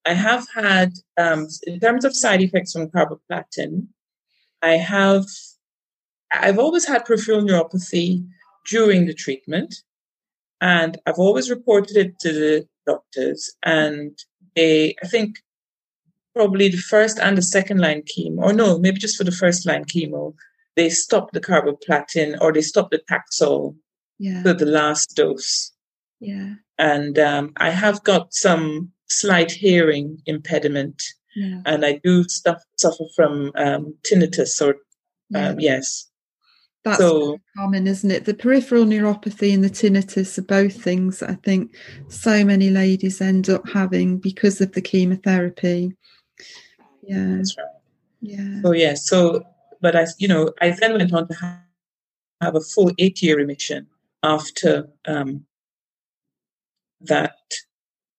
[0.06, 3.88] I have had, um, in terms of side effects from carboplatin,
[4.62, 5.26] I have,
[6.32, 8.26] I've always had peripheral neuropathy
[8.66, 9.74] during the treatment.
[10.62, 13.54] And I've always reported it to the doctors.
[13.64, 14.18] And
[14.54, 15.36] they, I think,
[16.34, 19.66] probably the first and the second line chemo, or no, maybe just for the first
[19.66, 20.34] line chemo,
[20.76, 23.74] they stopped the carboplatin or they stopped the Taxol
[24.18, 24.42] yeah.
[24.42, 25.72] for the last dose.
[26.20, 26.54] Yeah.
[26.78, 31.02] And um, I have got some slight hearing impediment.
[31.34, 31.60] Yeah.
[31.64, 34.76] And I do stuff, suffer from um, tinnitus or,
[35.34, 36.10] um, yes.
[36.86, 38.26] That's So- common, isn't it?
[38.26, 41.74] The peripheral neuropathy and the tinnitus are both things that I think
[42.06, 45.96] so many ladies end up having because of the chemotherapy.
[47.02, 47.66] Yeah, That's right.
[48.20, 49.08] yeah, So, yes.
[49.08, 49.42] So,
[49.80, 51.58] but I, you know, I then went on to have,
[52.40, 53.88] have a full eight year remission
[54.22, 55.44] after um,
[57.00, 57.34] that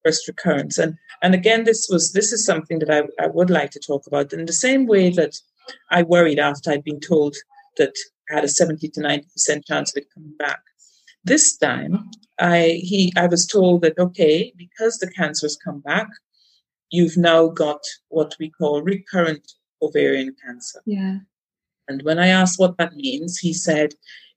[0.03, 0.77] first recurrence.
[0.77, 4.07] And and again, this was this is something that I, I would like to talk
[4.07, 5.35] about in the same way that
[5.89, 7.37] I worried after I'd been told
[7.77, 7.95] that
[8.29, 10.59] had a 70 to 90 percent chance of it coming back.
[11.23, 12.09] This time,
[12.39, 16.07] I he I was told that okay, because the cancer has come back,
[16.89, 20.81] you've now got what we call recurrent ovarian cancer.
[20.85, 21.17] yeah,
[21.87, 23.93] And when I asked what that means, he said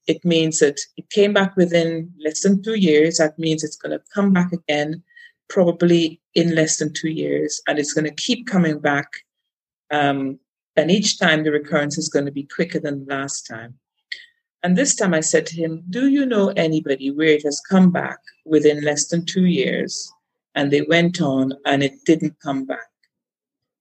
[0.06, 3.18] it means that it came back within less than two years.
[3.18, 5.02] That means it's going to come back again,
[5.48, 9.08] probably in less than two years, and it's going to keep coming back.
[9.90, 10.38] Um,
[10.80, 13.74] and each time the recurrence is going to be quicker than the last time.
[14.62, 17.90] And this time I said to him, Do you know anybody where it has come
[17.90, 20.12] back within less than two years?
[20.54, 22.88] And they went on and it didn't come back.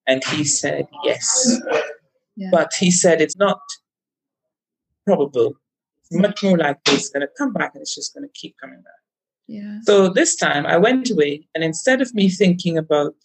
[0.08, 1.60] And he said, Yes.
[2.36, 3.60] yeah, But he said it's not
[5.06, 5.54] probable.
[6.02, 8.56] It's much more likely it's going to come back and it's just going to keep
[8.62, 9.02] coming back.
[9.48, 13.16] yeah, So this time I went away, and instead of me thinking about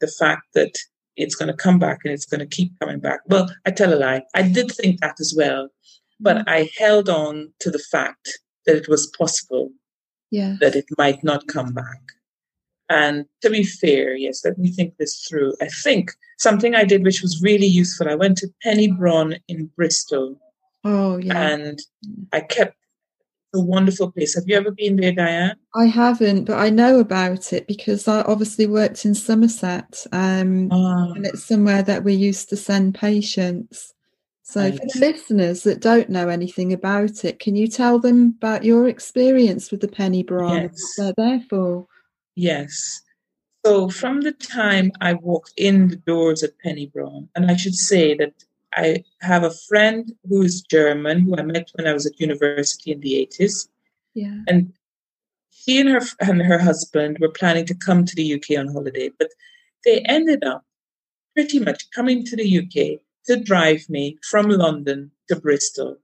[0.00, 0.72] the fact that
[1.20, 3.92] it's going to come back and it's going to keep coming back, well, I tell
[3.92, 4.22] a lie.
[4.34, 5.68] I did think that as well,
[6.18, 6.48] but mm-hmm.
[6.48, 9.70] I held on to the fact that it was possible
[10.30, 12.00] yeah, that it might not come back.
[12.88, 15.54] And to be fair, yes, let me think this through.
[15.60, 18.08] I think something I did which was really useful.
[18.08, 20.36] I went to Penny Brohn in Bristol
[20.84, 21.50] oh yeah.
[21.50, 22.26] and mm.
[22.32, 22.76] I kept
[23.54, 24.34] a wonderful place.
[24.34, 25.56] Have you ever been there, Diane?
[25.74, 31.12] I haven't, but I know about it because I obviously worked in Somerset, um, Ah,
[31.12, 33.94] and it's somewhere that we used to send patients.
[34.42, 38.64] So, for the listeners that don't know anything about it, can you tell them about
[38.64, 40.94] your experience with the Penny and Yes.
[40.96, 41.86] what they're there for?
[42.34, 43.02] yes.
[43.64, 47.74] So from the time I walked in the doors at Penny Brohn, and I should
[47.74, 48.32] say that
[48.74, 52.92] I have a friend who is German who I met when I was at university
[52.92, 53.68] in the 80s.
[54.14, 54.72] Yeah, and
[55.50, 59.10] she and her and her husband were planning to come to the UK on holiday,
[59.18, 59.30] but
[59.84, 60.64] they ended up
[61.34, 65.96] pretty much coming to the UK to drive me from London to Bristol.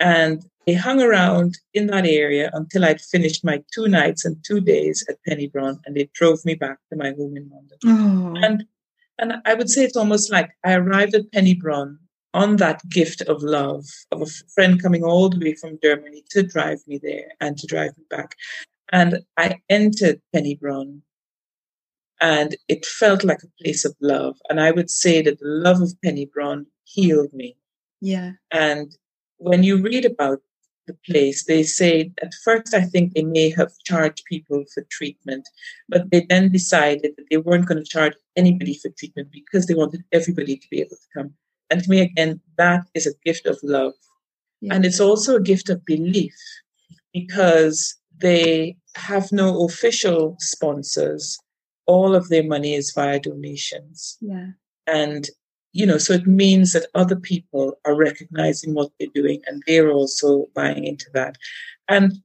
[0.00, 4.60] And they hung around in that area until I'd finished my two nights and two
[4.60, 7.78] days at Penny Brohn, and they drove me back to my home in London.
[7.84, 8.64] oh, And
[9.18, 11.98] and I would say it's almost like I arrived at Penny Brohn
[12.32, 16.42] on that gift of love of a friend coming all the way from Germany to
[16.42, 18.34] drive me there and to drive me back.
[18.92, 21.00] And I entered Penny Brohn
[22.20, 24.36] and it felt like a place of love.
[24.48, 27.56] And I would say that the love of Penny Brohn healed me.
[28.00, 28.96] yeah, And
[29.38, 30.40] when you read about
[30.86, 35.48] the place, they say at first I think they may have charged people for treatment,
[35.88, 39.74] but they then decided that they weren't going to charge anybody for treatment because they
[39.74, 41.34] wanted everybody to be able to come.
[41.70, 43.94] And to me, again, that is a gift of love.
[44.60, 46.34] yeah, And it's also a gift of belief
[47.12, 51.38] because they have no official sponsors.
[51.86, 54.16] All of their money is via donations.
[54.20, 54.48] yeah,
[54.86, 55.28] And,
[55.74, 59.90] you know, so it means that other people are recognizing what they're doing and they're
[59.90, 61.36] also buying into that.
[61.88, 62.22] And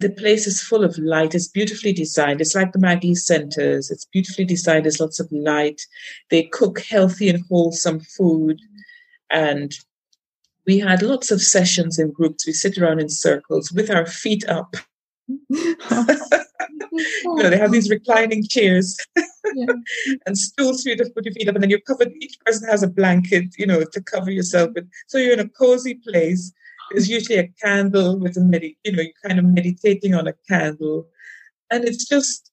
[0.00, 1.34] the place is full of light.
[1.34, 2.40] It's beautifully designed.
[2.40, 3.88] It's like the Maggie Centers.
[3.88, 4.84] It's beautifully designed.
[4.84, 5.80] There's lots of light.
[6.30, 8.60] They cook healthy and wholesome food.
[9.30, 9.72] And
[10.66, 12.48] we had lots of sessions in groups.
[12.48, 14.74] We sit around in circles with our feet up.
[16.98, 19.72] you know, they have these reclining chairs yeah.
[20.26, 22.12] and stools for you to put your feet up, and then you're covered.
[22.20, 24.88] Each person has a blanket, you know, to cover yourself with.
[25.06, 26.52] So you're in a cozy place.
[26.90, 30.34] There's usually a candle with a medi, you know, you're kind of meditating on a
[30.48, 31.08] candle,
[31.70, 32.50] and it's just,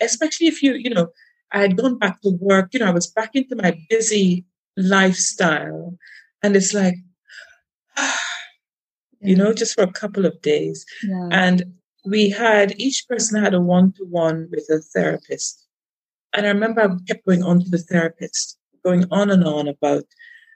[0.00, 1.08] especially if you, you know,
[1.52, 4.44] I had gone back to work, you know, I was back into my busy
[4.76, 5.96] lifestyle,
[6.42, 6.96] and it's like,
[9.20, 11.28] you know, just for a couple of days, yeah.
[11.30, 11.64] and
[12.06, 15.66] we had each person had a one-to-one with a therapist
[16.32, 20.04] and i remember i kept going on to the therapist going on and on about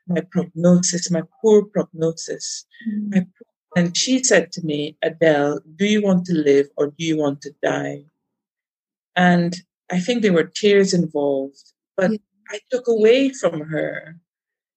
[0.06, 3.14] my prognosis my poor prognosis mm.
[3.14, 3.26] my,
[3.76, 7.40] and she said to me adele do you want to live or do you want
[7.40, 8.02] to die
[9.16, 9.56] and
[9.90, 12.18] i think there were tears involved but yeah.
[12.50, 14.16] i took away from her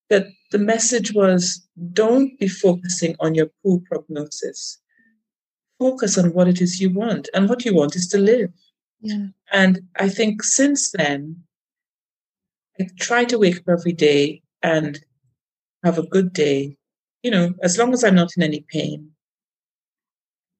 [0.10, 4.80] that the message was don't be focusing on your poor prognosis
[5.80, 7.30] focus on what it is you want.
[7.34, 8.52] And what you want is to live.
[9.02, 9.28] Yeah.
[9.52, 11.44] And I think since then,
[12.80, 15.00] I try to wake up every day and
[15.84, 16.78] have a good day.
[17.22, 19.12] You know, as long as I'm not in any pain,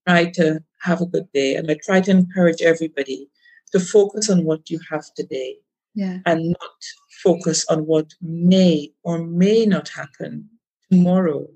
[0.08, 1.56] try to have a good day.
[1.56, 3.28] And I try to encourage everybody
[3.72, 5.58] to focus on what you have today
[5.96, 6.20] yeah.
[6.26, 6.78] and not
[7.24, 10.50] focus on what may or may not happen
[10.92, 11.48] tomorrow.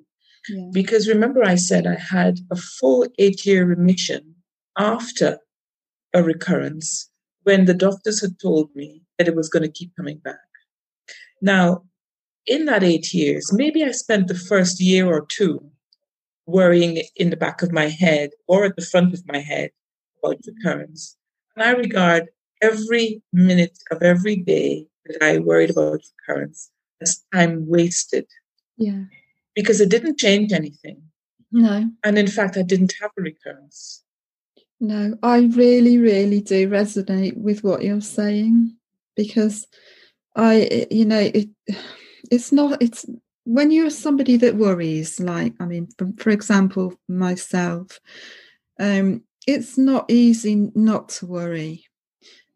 [0.72, 4.36] Because remember, I said I had a full eight year remission
[4.78, 5.40] after
[6.14, 7.10] a recurrence
[7.44, 10.36] when the doctors had told me that it was going to keep coming back.
[11.42, 11.84] Now,
[12.46, 15.70] in that eight years, maybe I spent the first year or two
[16.46, 19.72] worrying in the back of my head or at the front of my head
[20.24, 21.18] about recurrence.
[21.56, 22.28] And I regard
[22.62, 26.72] every minute of every day that I worried about recurrence
[27.02, 28.26] as time wasted.
[28.78, 29.04] Yeah
[29.58, 31.02] because it didn't change anything.
[31.52, 31.90] No.
[32.04, 34.04] And in fact, I didn't have a recurrence.
[34.80, 38.78] No, I really, really do resonate with what you're saying
[39.16, 39.66] because
[40.36, 41.50] I, you know, it,
[42.30, 43.08] it's not, it's
[43.46, 48.00] when you're somebody that worries, like, I mean, for, for example, myself,
[48.80, 51.84] um, it's not easy not to worry.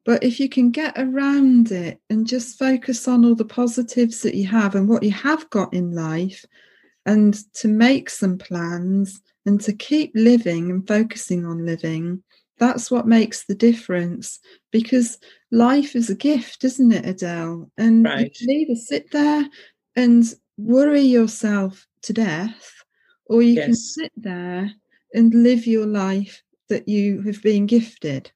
[0.06, 4.36] But if you can get around it and just focus on all the positives that
[4.36, 6.46] you have and what you have got in life,
[7.06, 12.22] and to make some plans and to keep living and focusing on living
[12.62, 14.40] that's what makes the difference
[14.72, 15.18] because
[15.52, 18.20] life is a gift isn't it adele and right.
[18.20, 19.48] you can either sit there
[19.96, 22.72] and worry yourself to death
[23.26, 23.66] or you yes.
[23.66, 24.72] can sit there
[25.14, 28.32] and live your life that you have been gifted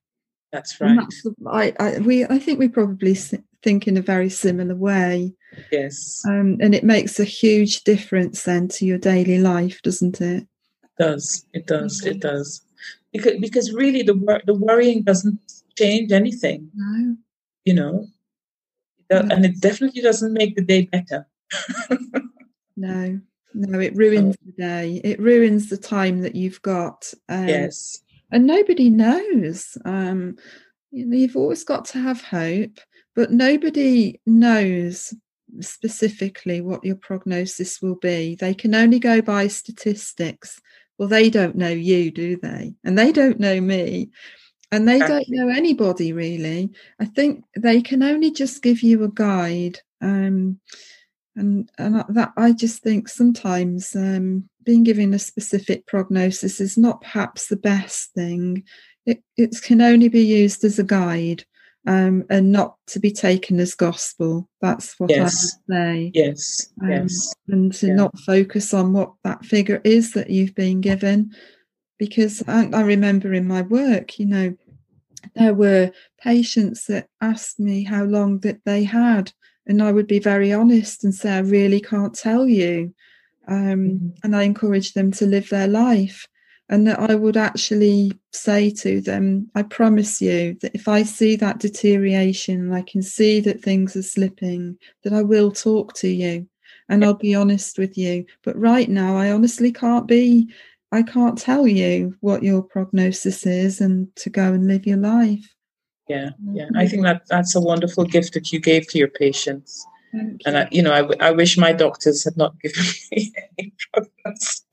[0.52, 3.14] that's right that's, I, I, we i think we probably
[3.66, 5.34] think in a very similar way.
[5.72, 6.22] Yes.
[6.28, 10.44] Um, and it makes a huge difference then to your daily life, doesn't it?
[10.84, 11.46] It does.
[11.54, 12.06] It does.
[12.06, 12.62] It does.
[13.12, 15.40] Because, because really the wor- the worrying doesn't
[15.78, 16.70] change anything.
[16.76, 17.16] No.
[17.66, 18.08] You know,
[19.10, 21.28] and it definitely doesn't make the day better.
[22.78, 23.20] no,
[23.54, 25.02] no, it ruins the day.
[25.04, 27.12] It ruins the time that you've got.
[27.28, 28.02] Um, yes.
[28.32, 29.78] And nobody knows.
[29.86, 30.36] Um,
[30.92, 32.80] you know, you've always got to have hope
[33.16, 35.14] but nobody knows
[35.62, 38.36] specifically what your prognosis will be.
[38.36, 40.60] They can only go by statistics.
[40.98, 42.74] Well, they don't know you, do they?
[42.84, 44.10] And they don't know me.
[44.72, 46.72] And they don't know anybody really.
[47.00, 49.80] I think they can only just give you a guide.
[50.02, 50.60] Um,
[51.36, 57.02] and and that I just think sometimes um, being given a specific prognosis is not
[57.02, 58.64] perhaps the best thing.
[59.06, 61.46] It it can only be used as a guide
[61.88, 64.50] um, and not to be taken as gospel.
[64.62, 65.58] That's what yes.
[65.70, 66.12] I say.
[66.14, 67.34] Yes, um, yes.
[67.48, 67.96] And to yeah.
[67.96, 71.32] not focus on what that figure is that you've been given.
[71.98, 74.56] Because I, I remember in my work, you know,
[75.36, 79.32] there were patients that asked me how long that they had.
[79.68, 82.94] And I would be very honest and say, I really can't tell you.
[83.48, 84.08] Um, mm-hmm.
[84.24, 86.28] And I encourage them to live their life
[86.70, 91.36] and that I would actually say to them, I promise you that if I see
[91.36, 96.08] that deterioration, and I can see that things are slipping, that I will talk to
[96.08, 96.48] you
[96.90, 98.26] and I'll be honest with you.
[98.44, 100.50] But right now, I honestly can't be,
[100.92, 105.54] I can't tell you what your prognosis is and to go and live your life.
[106.08, 106.66] Yeah, yeah.
[106.66, 106.78] Mm-hmm.
[106.78, 109.86] I think that that's a wonderful gift that you gave to your patients.
[110.46, 114.66] And I, you know, I, I wish my doctors had not given me any prognosis.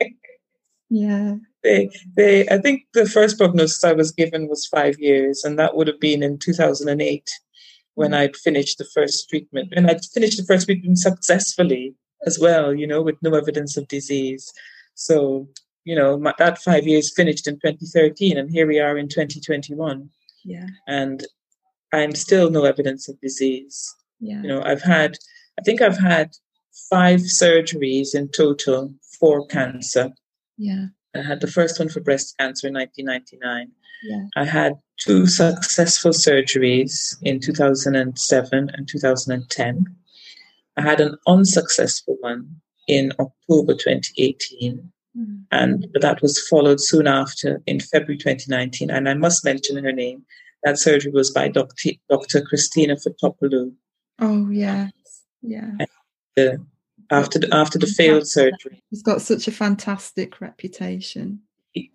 [0.92, 1.36] Yeah.
[1.62, 5.74] They, they, I think the first prognosis I was given was five years, and that
[5.74, 7.30] would have been in 2008
[7.94, 8.16] when mm.
[8.16, 9.72] I'd finished the first treatment.
[9.74, 11.94] And I'd finished the first treatment successfully
[12.26, 14.52] as well, you know, with no evidence of disease.
[14.94, 15.48] So,
[15.84, 20.10] you know, my, that five years finished in 2013, and here we are in 2021.
[20.44, 20.66] Yeah.
[20.86, 21.26] And
[21.94, 23.94] I'm still no evidence of disease.
[24.20, 24.42] Yeah.
[24.42, 25.16] You know, I've had,
[25.58, 26.32] I think I've had
[26.90, 30.10] five surgeries in total for cancer.
[30.56, 30.86] Yeah.
[31.14, 33.70] I had the first one for breast cancer in 1999.
[34.04, 34.24] Yeah.
[34.36, 39.96] I had two successful surgeries in 2007 and 2010.
[40.76, 42.56] I had an unsuccessful one
[42.88, 44.92] in October 2018.
[45.16, 45.44] Mm.
[45.50, 48.90] And that was followed soon after in February 2019.
[48.90, 50.24] And I must mention her name.
[50.64, 51.90] That surgery was by Dr.
[52.08, 52.42] Dr.
[52.42, 53.72] Christina Fotopoulou.
[54.18, 54.92] Oh, yes.
[55.42, 55.72] Yeah.
[56.38, 56.56] Uh,
[57.10, 58.82] after the, after the failed surgery.
[58.90, 61.40] She's got such a fantastic reputation.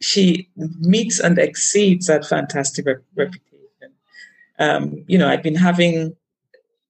[0.01, 3.91] She meets and exceeds that fantastic rep- reputation.
[4.59, 6.15] Um, you know, I've been having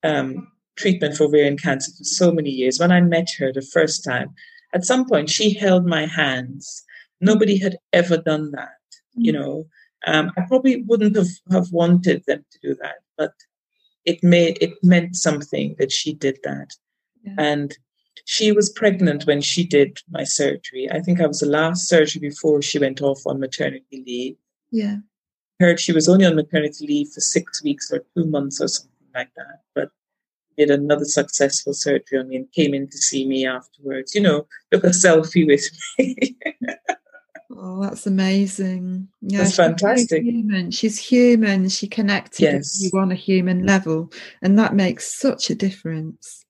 [0.04, 2.80] um, treatment for ovarian cancer for so many years.
[2.80, 4.34] When I met her the first time,
[4.74, 6.84] at some point she held my hands.
[7.20, 8.70] Nobody had ever done that.
[9.16, 9.36] You Mm.
[9.36, 9.68] know,
[10.06, 13.34] um, I probably wouldn't have, have wanted them to do that, but
[14.06, 16.70] it made it meant something that she did that.
[17.24, 17.34] Yeah.
[17.38, 17.78] And
[18.30, 20.90] she was pregnant when she did my surgery.
[20.92, 24.36] I think I was the last surgery before she went off on maternity leave.
[24.70, 24.98] Yeah.
[25.62, 28.92] Heard she was only on maternity leave for six weeks or two months or something
[29.16, 29.92] like that, but
[30.58, 34.14] did another successful surgery on me and came in to see me afterwards.
[34.14, 35.66] You know, took a selfie with
[35.98, 36.36] me.
[37.60, 39.08] Oh, that's amazing.
[39.22, 40.22] Yeah, That's she's fantastic.
[40.22, 40.70] Human.
[40.70, 41.70] She's human.
[41.70, 44.12] She connected with you on a human level,
[44.44, 46.46] and that makes such a difference.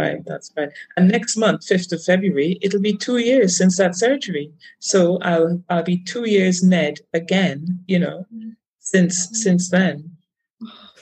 [0.00, 0.70] Right, that's right.
[0.96, 4.50] And next month, fifth of February, it'll be two years since that surgery.
[4.78, 7.84] So I'll I'll be two years NED again.
[7.86, 8.26] You know,
[8.78, 10.16] since since then.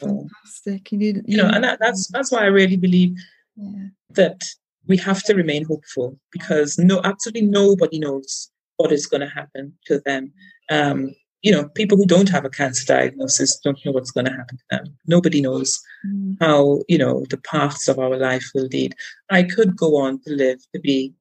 [0.02, 0.90] Oh, fantastic.
[0.90, 3.16] And you, you know, and that, that's that's why I really believe
[3.56, 3.86] yeah.
[4.10, 4.42] that
[4.88, 9.74] we have to remain hopeful because no, absolutely nobody knows what is going to happen
[9.86, 10.32] to them.
[10.70, 14.32] Um, you know, people who don't have a cancer diagnosis don't know what's going to
[14.32, 14.96] happen to them.
[15.06, 16.36] Nobody knows Mm.
[16.40, 18.94] how you know the paths of our life will lead.
[19.30, 21.12] I could go on to live to be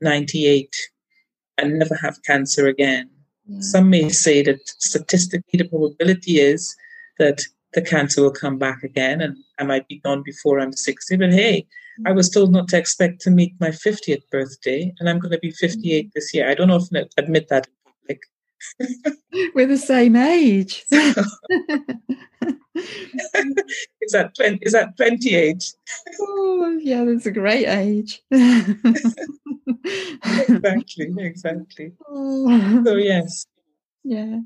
[0.00, 0.74] 98
[1.58, 3.08] and never have cancer again.
[3.48, 3.60] Yeah.
[3.60, 6.74] Some may say that statistically the probability is
[7.18, 7.42] that
[7.72, 11.16] the cancer will come back again and I might be gone before I'm 60.
[11.16, 11.66] But hey,
[12.04, 15.38] I was told not to expect to meet my 50th birthday and I'm going to
[15.38, 16.48] be 58 this year.
[16.50, 17.68] I don't often admit that.
[19.54, 20.84] We're the same age.
[24.00, 25.74] is that 20, is that 28?
[26.20, 28.22] oh, yeah, that's a great age.
[29.84, 31.92] exactly, exactly.
[32.08, 33.46] Oh, So yes,
[34.04, 34.40] yeah.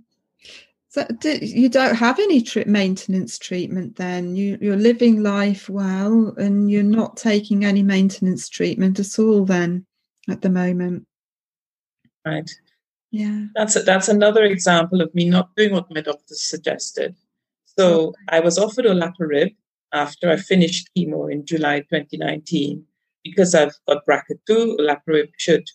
[0.88, 4.34] So do, you don't have any tri- maintenance treatment then?
[4.34, 9.86] You, you're living life well and you're not taking any maintenance treatment at all then
[10.28, 11.06] at the moment.
[12.24, 12.50] right.
[13.10, 13.46] Yeah.
[13.54, 17.14] That's a, that's another example of me not doing what my doctor suggested.
[17.78, 19.54] So I was offered olaparib
[19.92, 22.84] after I finished chemo in July 2019
[23.24, 24.78] because I've got BRCA2.
[24.78, 25.66] Olaparib should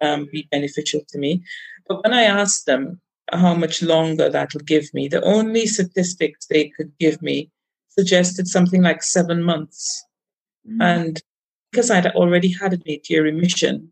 [0.00, 1.42] um, be beneficial to me.
[1.88, 3.00] But when I asked them
[3.32, 7.50] how much longer that will give me, the only statistics they could give me
[7.88, 10.04] suggested something like seven months.
[10.68, 10.82] Mm.
[10.82, 11.22] And
[11.70, 13.90] because I'd already had an eight year remission,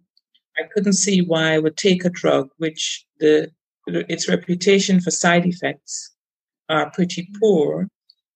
[0.59, 3.51] I couldn't see why I would take a drug which the
[3.87, 6.13] its reputation for side effects
[6.69, 7.89] are pretty poor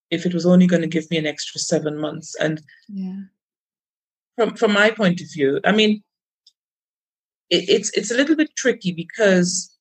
[0.09, 2.35] if it was only going to give me an extra seven months.
[2.39, 3.21] And yeah.
[4.35, 6.03] from from my point of view, I mean,
[7.49, 9.73] it, it's it's a little bit tricky because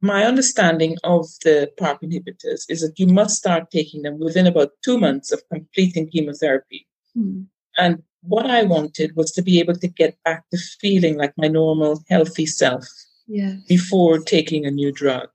[0.00, 4.70] my understanding of the PARP inhibitors is that you must start taking them within about
[4.84, 6.86] two months of completing chemotherapy.
[7.16, 7.46] Mm.
[7.78, 11.48] And what I wanted was to be able to get back to feeling like my
[11.48, 12.86] normal, healthy self
[13.26, 13.56] Yeah.
[13.68, 15.28] before taking a new drug.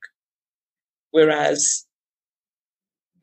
[1.12, 1.86] Whereas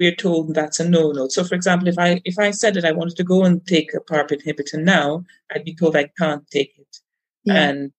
[0.00, 1.28] we're told that's a no-no.
[1.28, 3.94] So, for example, if I if I said that I wanted to go and take
[3.94, 6.92] a PARP inhibitor now, I'd be told I can't take it.
[7.44, 7.54] Yeah.
[7.68, 7.92] And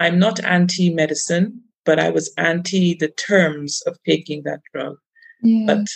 [0.00, 4.96] I'm not anti-medicine, but I was anti the terms of taking that drug.
[5.42, 5.66] yeah.
[5.66, 5.86] But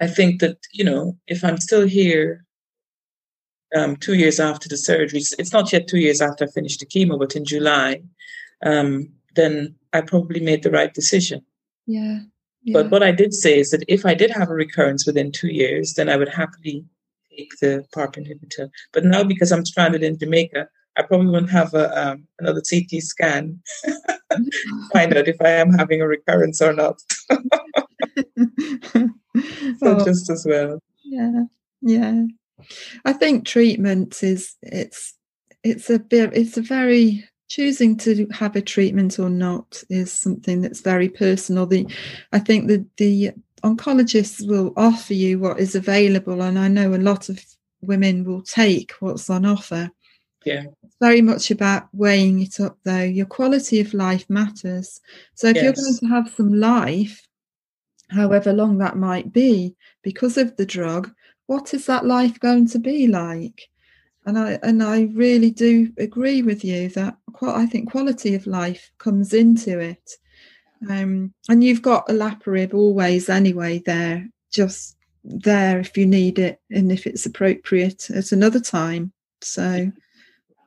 [0.00, 2.44] I think that, you know, if I'm still here
[3.74, 6.80] um, two years after the surgery, it's- it's not yet two years after I finished
[6.80, 8.02] the chemo, but in July,
[8.64, 11.40] um, then I probably made the right decision.
[11.86, 12.20] yeah.
[12.66, 12.72] Yeah.
[12.80, 15.48] But what I did say is that if I did have a recurrence within two
[15.48, 16.82] years, then I would happily
[17.30, 18.70] take the PARP inhibitor.
[18.94, 20.66] But now, because I'm stranded in Jamaica,
[20.96, 23.60] I probably won't have a, um, another CT scan
[24.94, 27.02] find out if I am having a recurrence or not.
[29.80, 30.78] So Oh, just as well.
[31.04, 31.42] yeah
[31.82, 32.22] yeah
[33.04, 35.14] i think treatment is it's
[35.62, 40.60] it's a bit it's a very choosing to have a treatment or not is something
[40.60, 41.66] that's very personal.
[41.66, 41.86] The
[42.32, 46.96] I think that the oncologists will offer you what is available, and I know a
[46.96, 47.44] lot of
[47.80, 49.90] women will take what's on offer.
[50.44, 50.64] Yeah.
[50.82, 53.02] It's very much about weighing it up though.
[53.02, 55.00] Your quality of life matters.
[55.34, 55.62] So if yes.
[55.62, 57.26] you're going to have some life,
[58.10, 61.10] however long that might be, because of the drug,
[61.46, 63.68] what is that life going to be like?
[64.26, 68.90] And I and I really do agree with you that I think quality of life
[68.98, 70.12] comes into it.
[70.88, 76.92] Um, and you've got olaparib always anyway there, just there if you need it and
[76.92, 79.12] if it's appropriate at another time.
[79.40, 79.90] So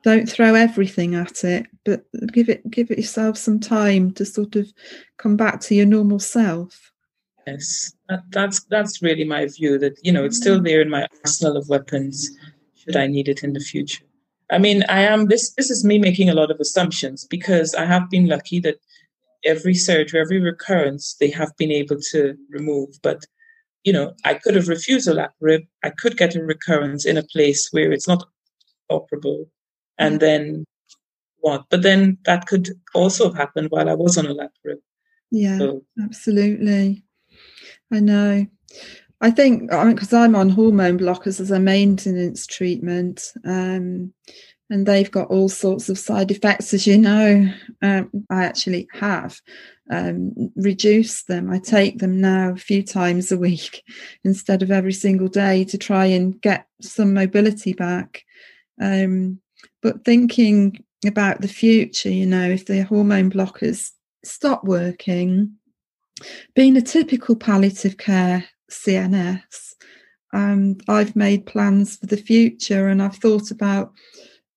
[0.04, 4.56] don't throw everything at it, but give it give it yourself some time to sort
[4.56, 4.72] of
[5.16, 6.92] come back to your normal self.
[7.52, 9.78] Yes, that, that's that's really my view.
[9.78, 12.30] That you know it's still there in my arsenal of weapons,
[12.74, 14.04] should I need it in the future.
[14.50, 15.52] I mean, I am this.
[15.54, 18.76] This is me making a lot of assumptions because I have been lucky that
[19.44, 22.90] every surgery, every recurrence, they have been able to remove.
[23.02, 23.24] But
[23.84, 25.66] you know, I could have refused olaparib.
[25.84, 28.24] I could get a recurrence in a place where it's not
[28.90, 29.46] operable
[29.98, 30.64] and then
[31.40, 31.64] what?
[31.70, 34.80] But then that could also have happened while I was on olaparib.
[35.30, 35.82] Yeah, so.
[36.02, 37.04] absolutely.
[37.92, 38.46] I know.
[39.20, 44.12] I think because I am on hormone blockers as a maintenance treatment, um,
[44.70, 47.50] and they've got all sorts of side effects, as you know.
[47.82, 49.40] Um, I actually have
[49.90, 51.50] um, reduced them.
[51.50, 53.82] I take them now a few times a week
[54.24, 58.22] instead of every single day to try and get some mobility back.
[58.80, 59.40] Um,
[59.82, 63.90] but thinking about the future, you know, if the hormone blockers
[64.24, 65.57] stop working,
[66.54, 69.74] being a typical palliative care CNS,
[70.32, 73.92] um, I've made plans for the future and I've thought about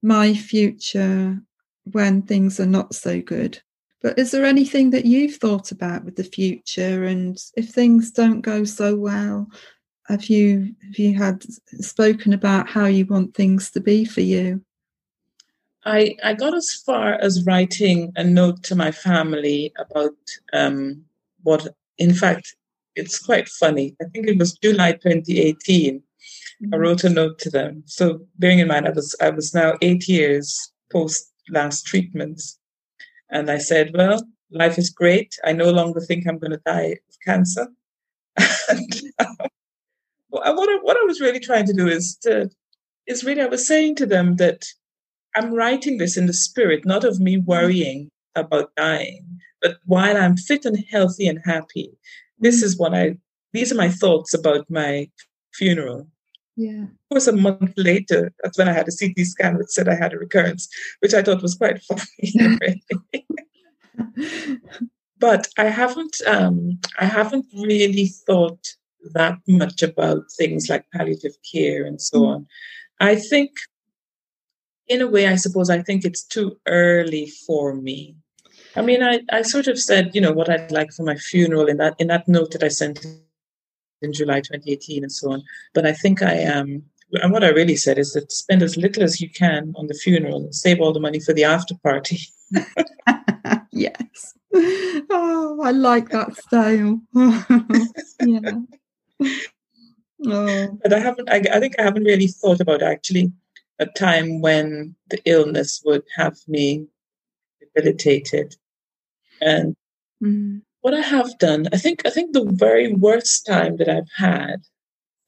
[0.01, 1.39] my future
[1.86, 3.62] when things are not so good.
[4.01, 7.03] But is there anything that you've thought about with the future?
[7.03, 9.47] And if things don't go so well,
[10.07, 11.43] have you have you had
[11.84, 14.62] spoken about how you want things to be for you?
[15.86, 20.16] I, I got as far as writing a note to my family about
[20.53, 21.05] um,
[21.43, 21.67] what,
[21.97, 22.55] in fact,
[22.95, 23.95] it's quite funny.
[24.01, 25.95] I think it was July 2018.
[25.97, 26.73] Mm-hmm.
[26.73, 27.83] I wrote a note to them.
[27.85, 32.59] So bearing in mind, I was I was now eight years post last treatments,
[33.29, 35.35] and I said, "Well, life is great.
[35.43, 37.67] I no longer think I'm going to die of cancer."
[38.69, 39.01] and
[40.29, 42.49] what I, what I was really trying to do is to
[43.07, 44.65] is really I was saying to them that
[45.35, 49.25] I'm writing this in the spirit, not of me worrying about dying,
[49.62, 51.91] but while I'm fit and healthy and happy,
[52.39, 53.18] this is what I,
[53.53, 55.09] these are my thoughts about my
[55.53, 56.07] funeral.
[56.55, 56.84] Yeah.
[56.84, 59.95] Of course, a month later, that's when I had a CT scan which said I
[59.95, 60.68] had a recurrence,
[60.99, 62.84] which I thought was quite funny.
[65.20, 68.76] but I haven't, um, I haven't really thought
[69.14, 72.28] that much about things like palliative care and so mm.
[72.28, 72.47] on.
[72.99, 73.51] I think
[74.88, 78.16] in a way, I suppose I think it's too early for me.
[78.76, 81.67] I mean, I, I sort of said, you know, what I'd like for my funeral
[81.67, 83.05] in that in that note that I sent
[84.01, 85.43] in July 2018 and so on.
[85.74, 88.78] But I think I am, um, and what I really said is that spend as
[88.78, 91.76] little as you can on the funeral and save all the money for the after
[91.84, 92.19] party.
[93.72, 94.34] yes.
[94.53, 97.01] Oh, I like that style.
[98.26, 98.51] yeah.
[100.26, 100.80] Oh.
[100.84, 101.30] But I haven't.
[101.30, 103.32] I, I think I haven't really thought about actually
[103.80, 106.88] a time when the illness would have me
[107.59, 108.55] debilitated.
[109.41, 109.75] And
[110.23, 110.59] mm-hmm.
[110.81, 114.57] what I have done, I think, I think the very worst time that I've had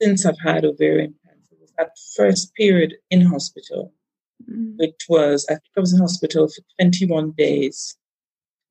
[0.02, 3.94] since I've had ovarian cancer was that first period in hospital,
[4.50, 4.78] mm-hmm.
[4.78, 7.98] which was, I think I was in hospital for 21 days.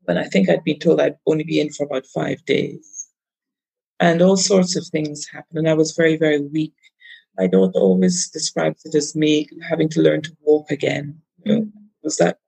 [0.05, 3.09] When I think I'd been told I'd only be in for about five days.
[4.01, 5.59] And all sorts of things happened.
[5.59, 6.75] And I was very, very weak
[7.39, 11.21] my daughter always describes it as me having to learn to walk again.
[11.45, 11.73] You know, mm.
[12.03, 12.39] was that?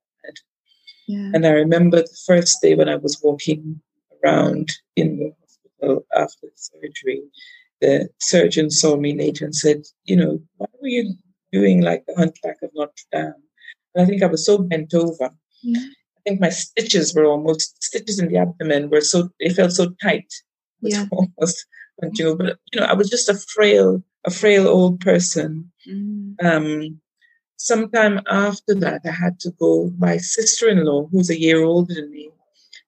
[1.07, 1.31] Yeah.
[1.33, 3.81] And I remember the first day when I was walking
[4.23, 7.21] around in the hospital after the surgery,
[7.81, 11.13] the surgeon saw me later and said, You know, why were you
[11.51, 13.33] doing like the hunchback of Notre Dame?
[13.93, 15.29] And I think I was so bent over.
[15.61, 15.79] Yeah.
[15.79, 19.93] I think my stitches were almost stitches in the abdomen were so they felt so
[20.01, 20.33] tight.
[20.81, 21.05] Yeah.
[21.11, 21.65] Almost
[21.99, 22.35] but you
[22.75, 25.71] know, I was just a frail a frail old person.
[25.87, 26.35] Mm.
[26.43, 27.01] Um,
[27.57, 29.91] sometime after that, I had to go.
[29.97, 32.29] My sister in law, who's a year older than me,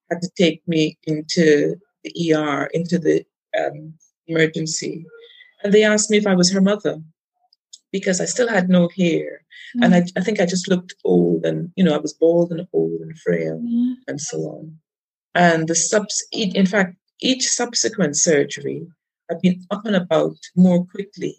[0.09, 3.25] had to take me into the ER, into the
[3.59, 3.93] um,
[4.27, 5.05] emergency.
[5.63, 7.01] And they asked me if I was her mother.
[7.91, 9.41] because I still had no hair.
[9.77, 9.85] Mm.
[9.85, 12.67] And I, I think I just looked old and, you know, I was bald and
[12.73, 13.95] old and frail mm.
[14.07, 14.77] and so on.
[15.33, 18.87] And the subs, in fact, each subsequent surgery,
[19.29, 21.35] I've been up and about more quickly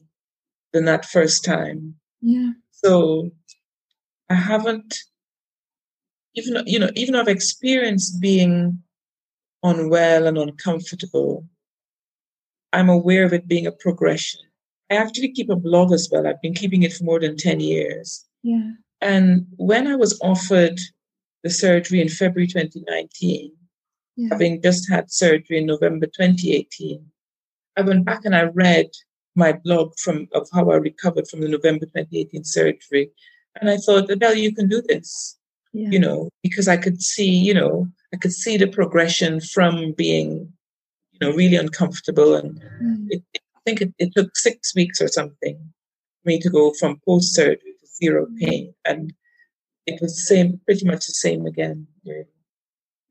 [0.72, 1.94] than that first time.
[2.20, 2.50] Yeah.
[2.84, 3.30] So
[4.30, 4.94] I haven't,
[6.34, 8.82] even, you know, even I've experienced being
[9.62, 11.44] unwell and uncomfortable,
[12.72, 14.40] I'm aware of it being a progression.
[14.90, 16.26] I actually keep a blog as well.
[16.26, 18.24] I've been keeping it for more than 10 years.
[18.42, 18.70] Yeah.
[19.00, 20.78] And when I was offered
[21.42, 23.52] the surgery in February 2019,
[24.16, 24.28] yeah.
[24.30, 27.04] having just had surgery in November 2018,
[27.76, 28.86] I went back and I read
[29.38, 33.10] my blog from of how I recovered from the November 2018 surgery.
[33.60, 35.36] And I thought, Adele, you can do this.
[35.72, 35.88] Yeah.
[35.90, 40.52] You know, because I could see, you know, I could see the progression from being,
[41.12, 43.06] you know, really uncomfortable and mm.
[43.10, 43.22] it,
[43.64, 47.74] think it, it took six weeks or something for me to go from post surgery
[47.80, 48.38] to zero mm.
[48.40, 48.74] pain.
[48.84, 49.12] And
[49.86, 51.86] it was the same, pretty much the same again.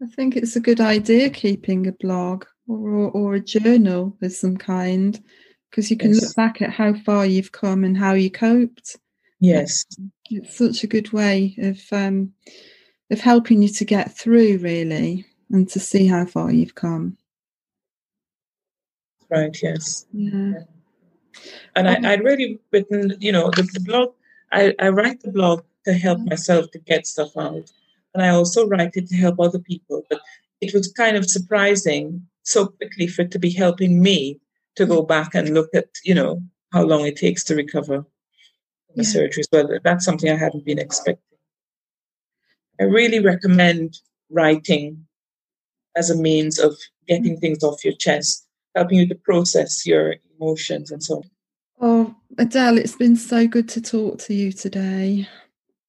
[0.01, 4.57] I think it's a good idea keeping a blog or, or a journal of some
[4.57, 5.23] kind
[5.69, 6.21] because you can yes.
[6.21, 8.97] look back at how far you've come and how you coped.
[9.39, 9.85] Yes,
[10.29, 12.33] it's such a good way of um,
[13.11, 17.17] of helping you to get through, really, and to see how far you've come
[19.29, 20.53] right yes yeah
[21.75, 24.13] and I, I'd really written, you know, the, the blog,
[24.51, 27.71] I, I write the blog to help myself to get stuff out.
[28.13, 30.03] And I also write it to help other people.
[30.09, 30.21] But
[30.61, 34.39] it was kind of surprising so quickly for it to be helping me
[34.77, 38.95] to go back and look at, you know, how long it takes to recover from
[38.95, 39.09] the yeah.
[39.09, 39.69] surgery as well.
[39.83, 41.21] That's something I hadn't been expecting.
[42.79, 43.97] I really recommend
[44.29, 45.05] writing
[45.95, 46.75] as a means of
[47.07, 47.39] getting mm-hmm.
[47.39, 51.23] things off your chest helping you to process your emotions and so on.
[51.79, 55.27] Oh, Adele, it's been so good to talk to you today.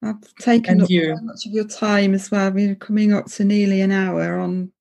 [0.02, 1.14] I've taken and up you.
[1.16, 2.50] so much of your time as well.
[2.50, 4.72] We're coming up to nearly an hour on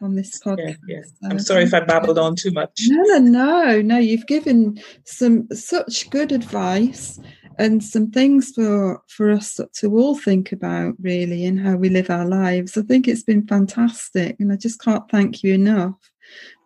[0.00, 0.76] on this podcast.
[0.86, 1.28] Yeah, yeah.
[1.30, 2.72] I'm sorry if I babbled on too much.
[2.88, 3.98] No, no, no, no.
[3.98, 7.18] You've given some such good advice
[7.58, 12.10] and some things for for us to all think about really in how we live
[12.10, 12.76] our lives.
[12.76, 15.94] I think it's been fantastic, and I just can't thank you enough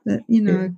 [0.06, 0.74] that you know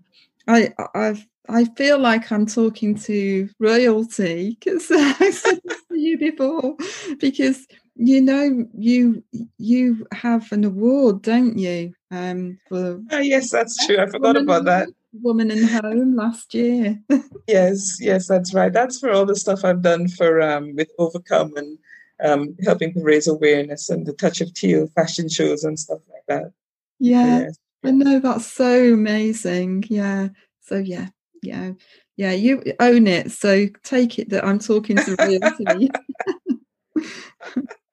[0.46, 6.18] i i've I feel like I'm talking to royalty because I said this to you
[6.18, 6.76] before
[7.18, 9.22] because you know you
[9.58, 11.94] you have an award, don't you?
[12.10, 13.98] Um, for oh, yes, that's true.
[13.98, 14.88] I forgot about that.
[15.22, 17.00] Woman in Home last year.
[17.48, 18.72] yes, yes, that's right.
[18.72, 21.78] That's for all the stuff I've done for um, with Ovacome and
[22.22, 26.24] um, helping to raise awareness and the touch of teal fashion shows and stuff like
[26.28, 26.52] that.
[26.98, 27.40] Yeah.
[27.40, 27.58] Yes.
[27.82, 29.84] I know that's so amazing.
[29.88, 30.28] Yeah.
[30.60, 31.08] So yeah,
[31.42, 31.72] yeah,
[32.16, 32.32] yeah.
[32.32, 33.30] You own it.
[33.30, 35.88] So take it that I'm talking to reality.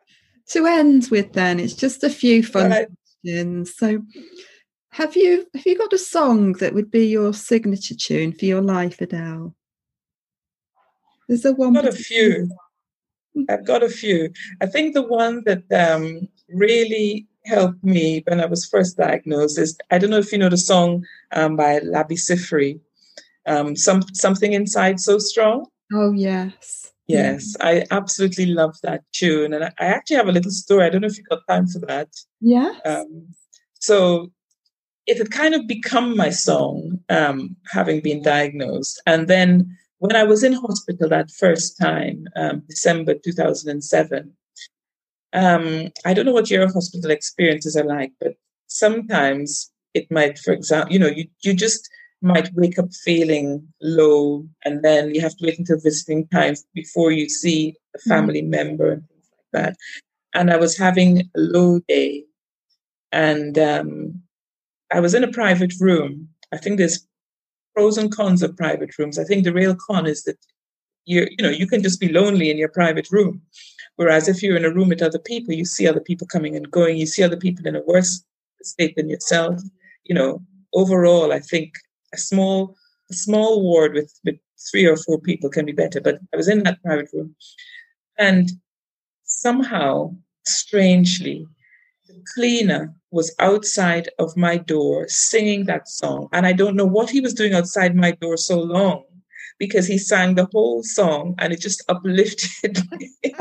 [0.50, 2.88] to end with, then it's just a few fun right.
[3.24, 3.76] questions.
[3.76, 4.02] So,
[4.92, 8.62] have you have you got a song that would be your signature tune for your
[8.62, 9.56] life, Adele?
[11.28, 11.76] There's a one.
[11.78, 12.50] I've got a few.
[13.50, 14.32] I've got a few.
[14.62, 19.78] I think the one that um, really helped me when I was first diagnosed is
[19.92, 22.80] I don't know if you know the song um, by Labi Siffre,
[23.46, 25.66] um, some something inside so strong.
[25.92, 26.83] Oh yes.
[27.08, 30.86] Yes, I absolutely love that tune, and I, actually have a little story.
[30.86, 32.10] I don't know if you got time for that.
[32.40, 32.74] Yeah.
[32.86, 33.28] Um,
[33.80, 34.32] so
[35.06, 40.24] it had kind of become my song, um, having been diagnosed, and then when I
[40.24, 44.34] was in hospital that first time, um, December two thousand and seven,
[45.34, 48.34] um, I don't know what your hospital experiences are like, but
[48.68, 51.90] sometimes it might, for example, you know, you, you just
[52.24, 57.12] might wake up feeling low and then you have to wait until visiting time before
[57.12, 58.10] you see a mm-hmm.
[58.10, 58.52] family mm-hmm.
[58.52, 59.78] member and things like that.
[60.34, 62.24] And I was having a low day
[63.12, 64.22] and um,
[64.92, 66.30] I was in a private room.
[66.52, 67.06] I think there's
[67.76, 69.20] pros and cons of private rooms.
[69.20, 70.38] I think the real con is that
[71.06, 73.42] you you know you can just be lonely in your private room
[73.96, 76.70] Whereas if you're in a room with other people, you see other people coming and
[76.70, 78.24] going, you see other people in a worse
[78.64, 79.62] state than yourself.
[80.06, 80.42] You know,
[80.74, 81.74] overall, I think
[82.14, 82.76] a small
[83.12, 84.36] a small ward with, with
[84.72, 86.00] three or four people can be better.
[86.00, 87.36] But I was in that private room,
[88.18, 88.50] and
[89.26, 91.46] somehow, strangely,
[92.08, 97.10] the cleaner was outside of my door singing that song, and I don't know what
[97.10, 99.04] he was doing outside my door so long
[99.60, 103.12] because he sang the whole song and it just uplifted me.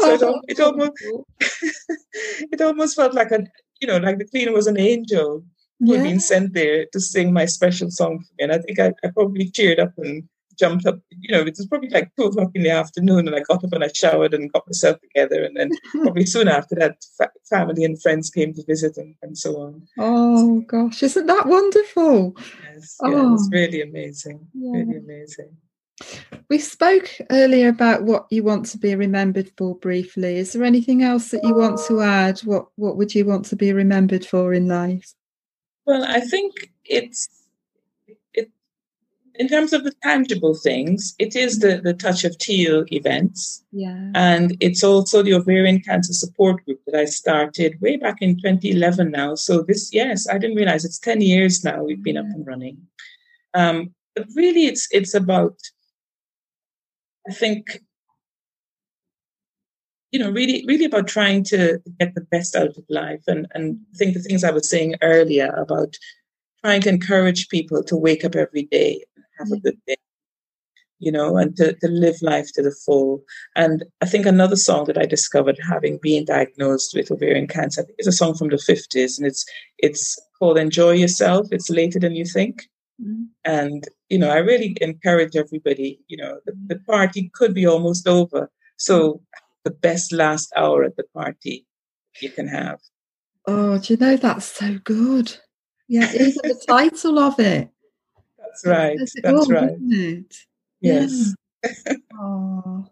[0.00, 0.92] so it, oh, it almost
[2.52, 3.44] it almost felt like a
[3.80, 5.44] you know like the cleaner was an angel
[5.82, 5.98] who yeah.
[5.98, 8.44] had been sent there to sing my special song for me.
[8.44, 10.28] And I think I, I probably cheered up and
[10.58, 13.40] jumped up, you know, it was probably like two o'clock in the afternoon, and I
[13.40, 15.42] got up and I showered and got myself together.
[15.42, 15.70] And then
[16.02, 19.82] probably soon after that, fa- family and friends came to visit and, and so on.
[19.98, 22.36] Oh, gosh, isn't that wonderful?
[22.72, 23.28] Yes, yeah, oh.
[23.28, 23.56] it was oh.
[23.56, 24.46] really amazing.
[24.54, 24.70] Yeah.
[24.70, 25.56] Really amazing.
[26.48, 30.36] We spoke earlier about what you want to be remembered for briefly.
[30.36, 32.40] Is there anything else that you want to add?
[32.40, 35.14] What what would you want to be remembered for in life?
[35.86, 37.28] Well, I think it's
[38.34, 38.50] it
[39.34, 43.64] in terms of the tangible things, it is the, the touch of teal events.
[43.72, 44.10] Yeah.
[44.14, 49.10] And it's also the ovarian cancer support group that I started way back in 2011
[49.10, 49.34] now.
[49.34, 52.22] So this yes, I didn't realize it's 10 years now we've been yeah.
[52.22, 52.78] up and running.
[53.54, 55.56] Um, but really it's it's about
[57.28, 57.80] I think,
[60.12, 63.22] you know, really, really about trying to get the best out of life.
[63.26, 65.96] And, and I think the things I was saying earlier about
[66.62, 69.96] trying to encourage people to wake up every day and have a good day,
[70.98, 73.22] you know, and to, to live life to the full.
[73.56, 77.84] And I think another song that I discovered having been diagnosed with ovarian cancer, I
[77.84, 79.46] think it's a song from the 50s and it's,
[79.78, 81.48] it's called Enjoy Yourself.
[81.50, 82.68] It's later than you think.
[83.02, 83.22] Mm-hmm.
[83.46, 88.06] And, you know, I really encourage everybody, you know, the, the, party could be almost
[88.06, 88.50] over.
[88.76, 89.22] So
[89.64, 91.66] the best last hour at the party
[92.20, 92.80] you can have.
[93.46, 95.36] Oh, do you know that's so good?
[95.88, 97.68] Yeah, even the title of it.
[98.38, 98.98] That's right.
[99.22, 99.76] That's right.
[100.80, 101.34] Yes.
[101.62, 101.94] Yeah.
[102.18, 102.86] oh.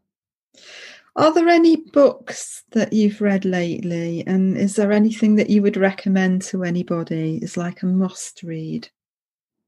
[1.16, 4.24] Are there any books that you've read lately?
[4.26, 7.38] And is there anything that you would recommend to anybody?
[7.42, 8.88] It's like a must read.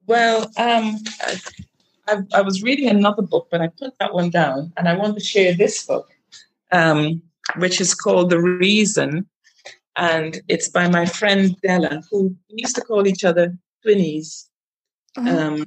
[0.06, 0.98] Well, um,
[2.08, 5.14] I, I, was reading another book, but I put that one down, and I want
[5.14, 6.11] to share this book,
[6.72, 7.22] um,
[7.56, 9.26] which is called The Reason,
[9.96, 13.56] and it's by my friend Della, who used to call each other
[13.86, 14.48] twinnies.
[15.16, 15.66] Um,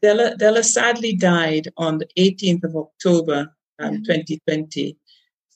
[0.00, 4.96] Della, Della sadly died on the 18th of October, um, 2020.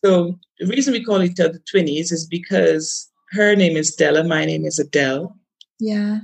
[0.05, 4.45] So the reason we call each other twinnies is because her name is Della, my
[4.45, 5.37] name is Adele.
[5.79, 6.19] Yeah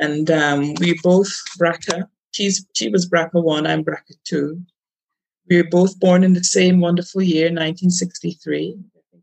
[0.00, 2.08] and um, we both BRCA.
[2.32, 4.60] She's she was BRCA one, I'm BRCA two.
[5.48, 8.78] We were both born in the same wonderful year, 1963.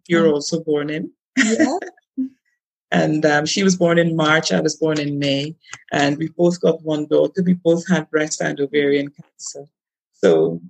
[0.07, 1.11] You're also born in.
[1.37, 1.77] Yeah.
[2.91, 4.51] and um, she was born in March.
[4.51, 5.55] I was born in May,
[5.91, 7.41] and we both got one daughter.
[7.43, 9.65] We both had breast and ovarian cancer.
[10.11, 10.61] So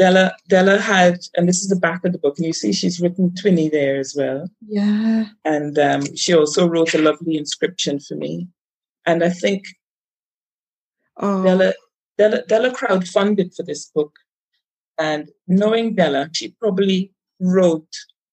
[0.00, 3.00] Della Della had, and this is the back of the book, and you see she's
[3.00, 4.50] written Twinny there as well.
[4.66, 5.26] Yeah.
[5.44, 8.48] And um, she also wrote a lovely inscription for me.
[9.06, 9.64] And I think
[11.18, 11.42] oh.
[11.42, 11.74] Della,
[12.18, 14.12] Della, Della crowdfunded for this book.
[15.00, 17.88] And knowing Bella, she probably wrote,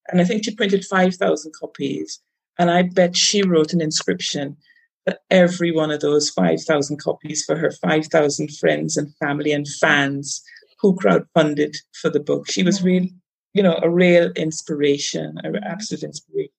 [0.09, 2.19] and I think she printed 5,000 copies.
[2.59, 4.57] And I bet she wrote an inscription
[5.05, 10.43] for every one of those 5,000 copies for her 5,000 friends and family and fans
[10.79, 12.49] who crowdfunded for the book.
[12.49, 13.13] She was really,
[13.53, 16.51] you know, a real inspiration, an absolute inspiration.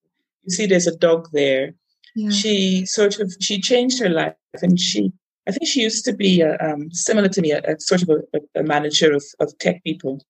[0.43, 1.73] You see, there's a dog there
[2.15, 2.29] yeah.
[2.29, 5.11] she sort of she changed her life and she
[5.47, 8.09] i think she used to be a, um, similar to me a, a sort of
[8.09, 10.23] a, a, manager of, of tech people.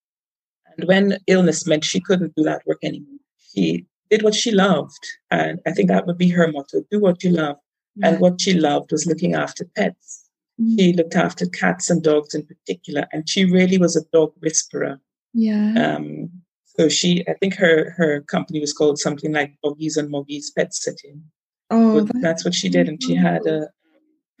[0.76, 3.18] And when illness meant she couldn't do that work anymore
[3.52, 5.04] she did what she loved.
[5.30, 7.56] And i think that would be her motto do what you love.
[7.96, 8.08] Yeah.
[8.08, 10.28] and what she loved was looking after pets.
[10.60, 10.76] Mm-hmm.
[10.76, 15.00] she looked after cats and dogs in particular and she really was a dog whisperer.
[15.32, 15.96] Yeah.
[15.96, 16.30] Um,
[16.76, 20.72] so she i think her her company was called something like Doggies and Moggies pet
[20.72, 21.22] sitting.
[21.70, 23.68] Oh, that's, that's what she did, and she had a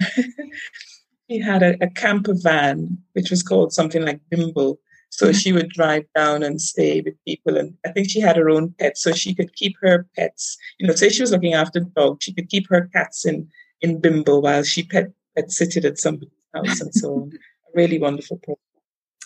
[1.30, 4.78] she had a, a, camper van which was called something like Bimble.
[5.12, 5.38] So mm-hmm.
[5.38, 8.74] she would drive down and stay with people, and I think she had her own
[8.78, 10.56] pets, so she could keep her pets.
[10.78, 13.48] You know, say she was looking after the dog, she could keep her cats in
[13.80, 17.32] in Bimble while she pet pet sitted at somebody's house and so on.
[17.74, 18.58] A really wonderful program.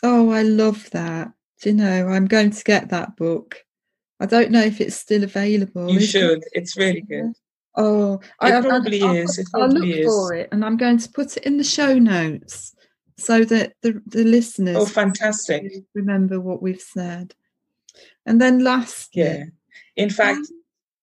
[0.03, 1.33] Oh, I love that.
[1.61, 3.65] Do you know, I'm going to get that book.
[4.21, 5.91] I don't know if it's still available.
[5.91, 6.39] You should.
[6.39, 6.49] It?
[6.53, 7.33] It's really good.
[7.77, 9.39] Oh, it I, probably I, is.
[9.39, 10.07] It I'll look is.
[10.07, 12.75] for it, and I'm going to put it in the show notes
[13.17, 14.77] so that the the listeners.
[14.77, 15.73] Oh, fantastic!
[15.95, 17.35] Remember what we've said,
[18.27, 19.17] and then last.
[19.17, 19.45] Yeah,
[19.97, 20.45] in fact, um,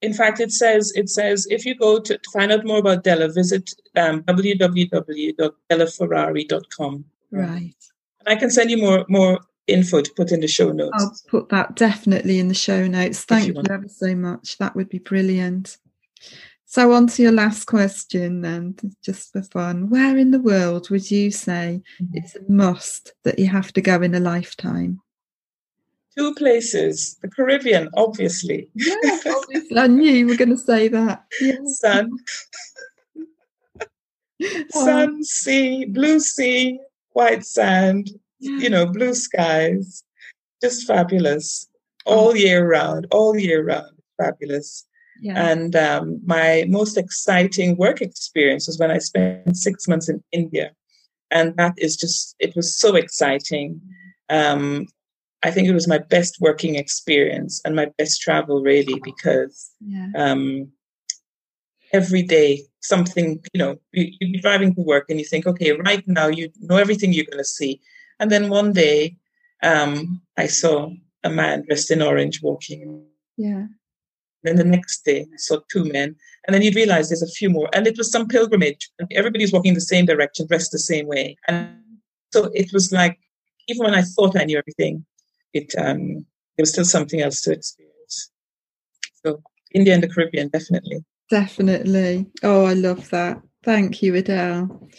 [0.02, 3.04] in fact, it says it says if you go to, to find out more about
[3.04, 7.06] Della, visit um, www.dellaferrari.com.
[7.32, 7.76] Right.
[8.20, 10.92] And I can send you more more info to put in the show notes.
[10.94, 13.24] I'll put that definitely in the show notes.
[13.24, 14.58] Thank you, you ever so much.
[14.58, 15.78] That would be brilliant.
[16.72, 19.90] So, on to your last question, then, just for fun.
[19.90, 22.16] Where in the world would you say mm-hmm.
[22.16, 25.02] it's a must that you have to go in a lifetime?
[26.18, 27.18] Two places.
[27.22, 28.70] The Caribbean, obviously.
[28.74, 29.78] Yeah, obviously.
[29.78, 31.26] I knew you were going to say that.
[31.42, 31.58] Yeah.
[31.66, 32.12] Sun.
[34.70, 36.80] Sun, sea, blue sea,
[37.12, 40.06] white sand, you know, blue skies,
[40.64, 41.68] just fabulous
[42.06, 44.86] all year round, all year round, fabulous.
[45.22, 45.52] Yeah.
[45.52, 50.72] And um, my most exciting work experience was when I spent six months in India.
[51.30, 53.80] And that is just, it was so exciting.
[54.30, 54.88] Um,
[55.44, 60.10] I think it was my best working experience and my best travel, really, because yeah.
[60.16, 60.72] um,
[61.94, 66.04] every day something, you know, you, you're driving to work and you think, okay, right
[66.08, 67.80] now you know everything you're going to see.
[68.20, 69.18] And then one day
[69.62, 70.92] um, I saw
[71.24, 73.06] a man dressed in orange walking.
[73.38, 73.68] Yeah.
[74.44, 76.16] Then the next day, I saw two men.
[76.46, 77.70] And then you realize there's a few more.
[77.74, 78.90] And it was some pilgrimage.
[79.00, 81.38] And everybody's walking the same direction, dressed the same way.
[81.48, 81.76] And
[82.34, 83.20] so it was like,
[83.68, 85.06] even when I thought I knew everything,
[85.54, 86.26] it um,
[86.58, 88.32] there was still something else to experience.
[89.24, 89.42] So
[89.74, 91.04] India and the Caribbean, definitely.
[91.30, 92.26] Definitely.
[92.44, 93.42] Oh, I love that.
[93.64, 94.90] Thank you, Adele.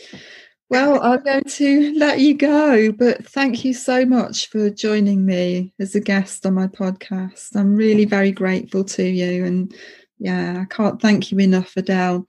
[0.73, 5.75] Well, I'm going to let you go, but thank you so much for joining me
[5.79, 7.55] as a guest on my podcast.
[7.55, 9.45] I'm really very grateful to you.
[9.45, 9.75] And
[10.19, 12.27] yeah, I can't thank you enough, Adele.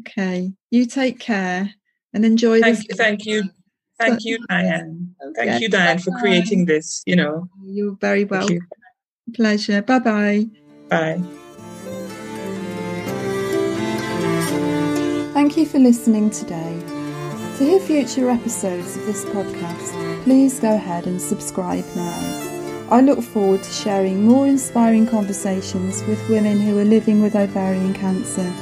[0.00, 1.72] Okay, you take care
[2.12, 2.86] and enjoy thank this.
[2.90, 3.42] You, thank you.
[3.98, 5.14] Thank you, Diane.
[5.28, 5.46] Okay.
[5.46, 7.02] Thank you, Diane, for creating this.
[7.06, 8.56] You know, you're very welcome.
[8.56, 9.32] You.
[9.32, 9.80] Pleasure.
[9.80, 10.46] Bye-bye.
[10.90, 11.22] Bye.
[15.32, 16.71] Thank you for listening today.
[17.62, 22.88] To hear future episodes of this podcast, please go ahead and subscribe now.
[22.90, 27.94] I look forward to sharing more inspiring conversations with women who are living with ovarian
[27.94, 28.52] cancer.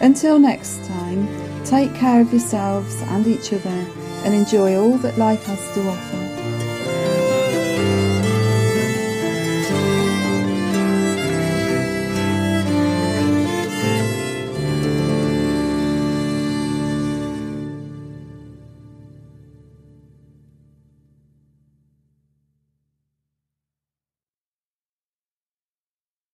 [0.00, 1.28] Until next time,
[1.64, 3.86] take care of yourselves and each other
[4.24, 6.21] and enjoy all that life has to offer.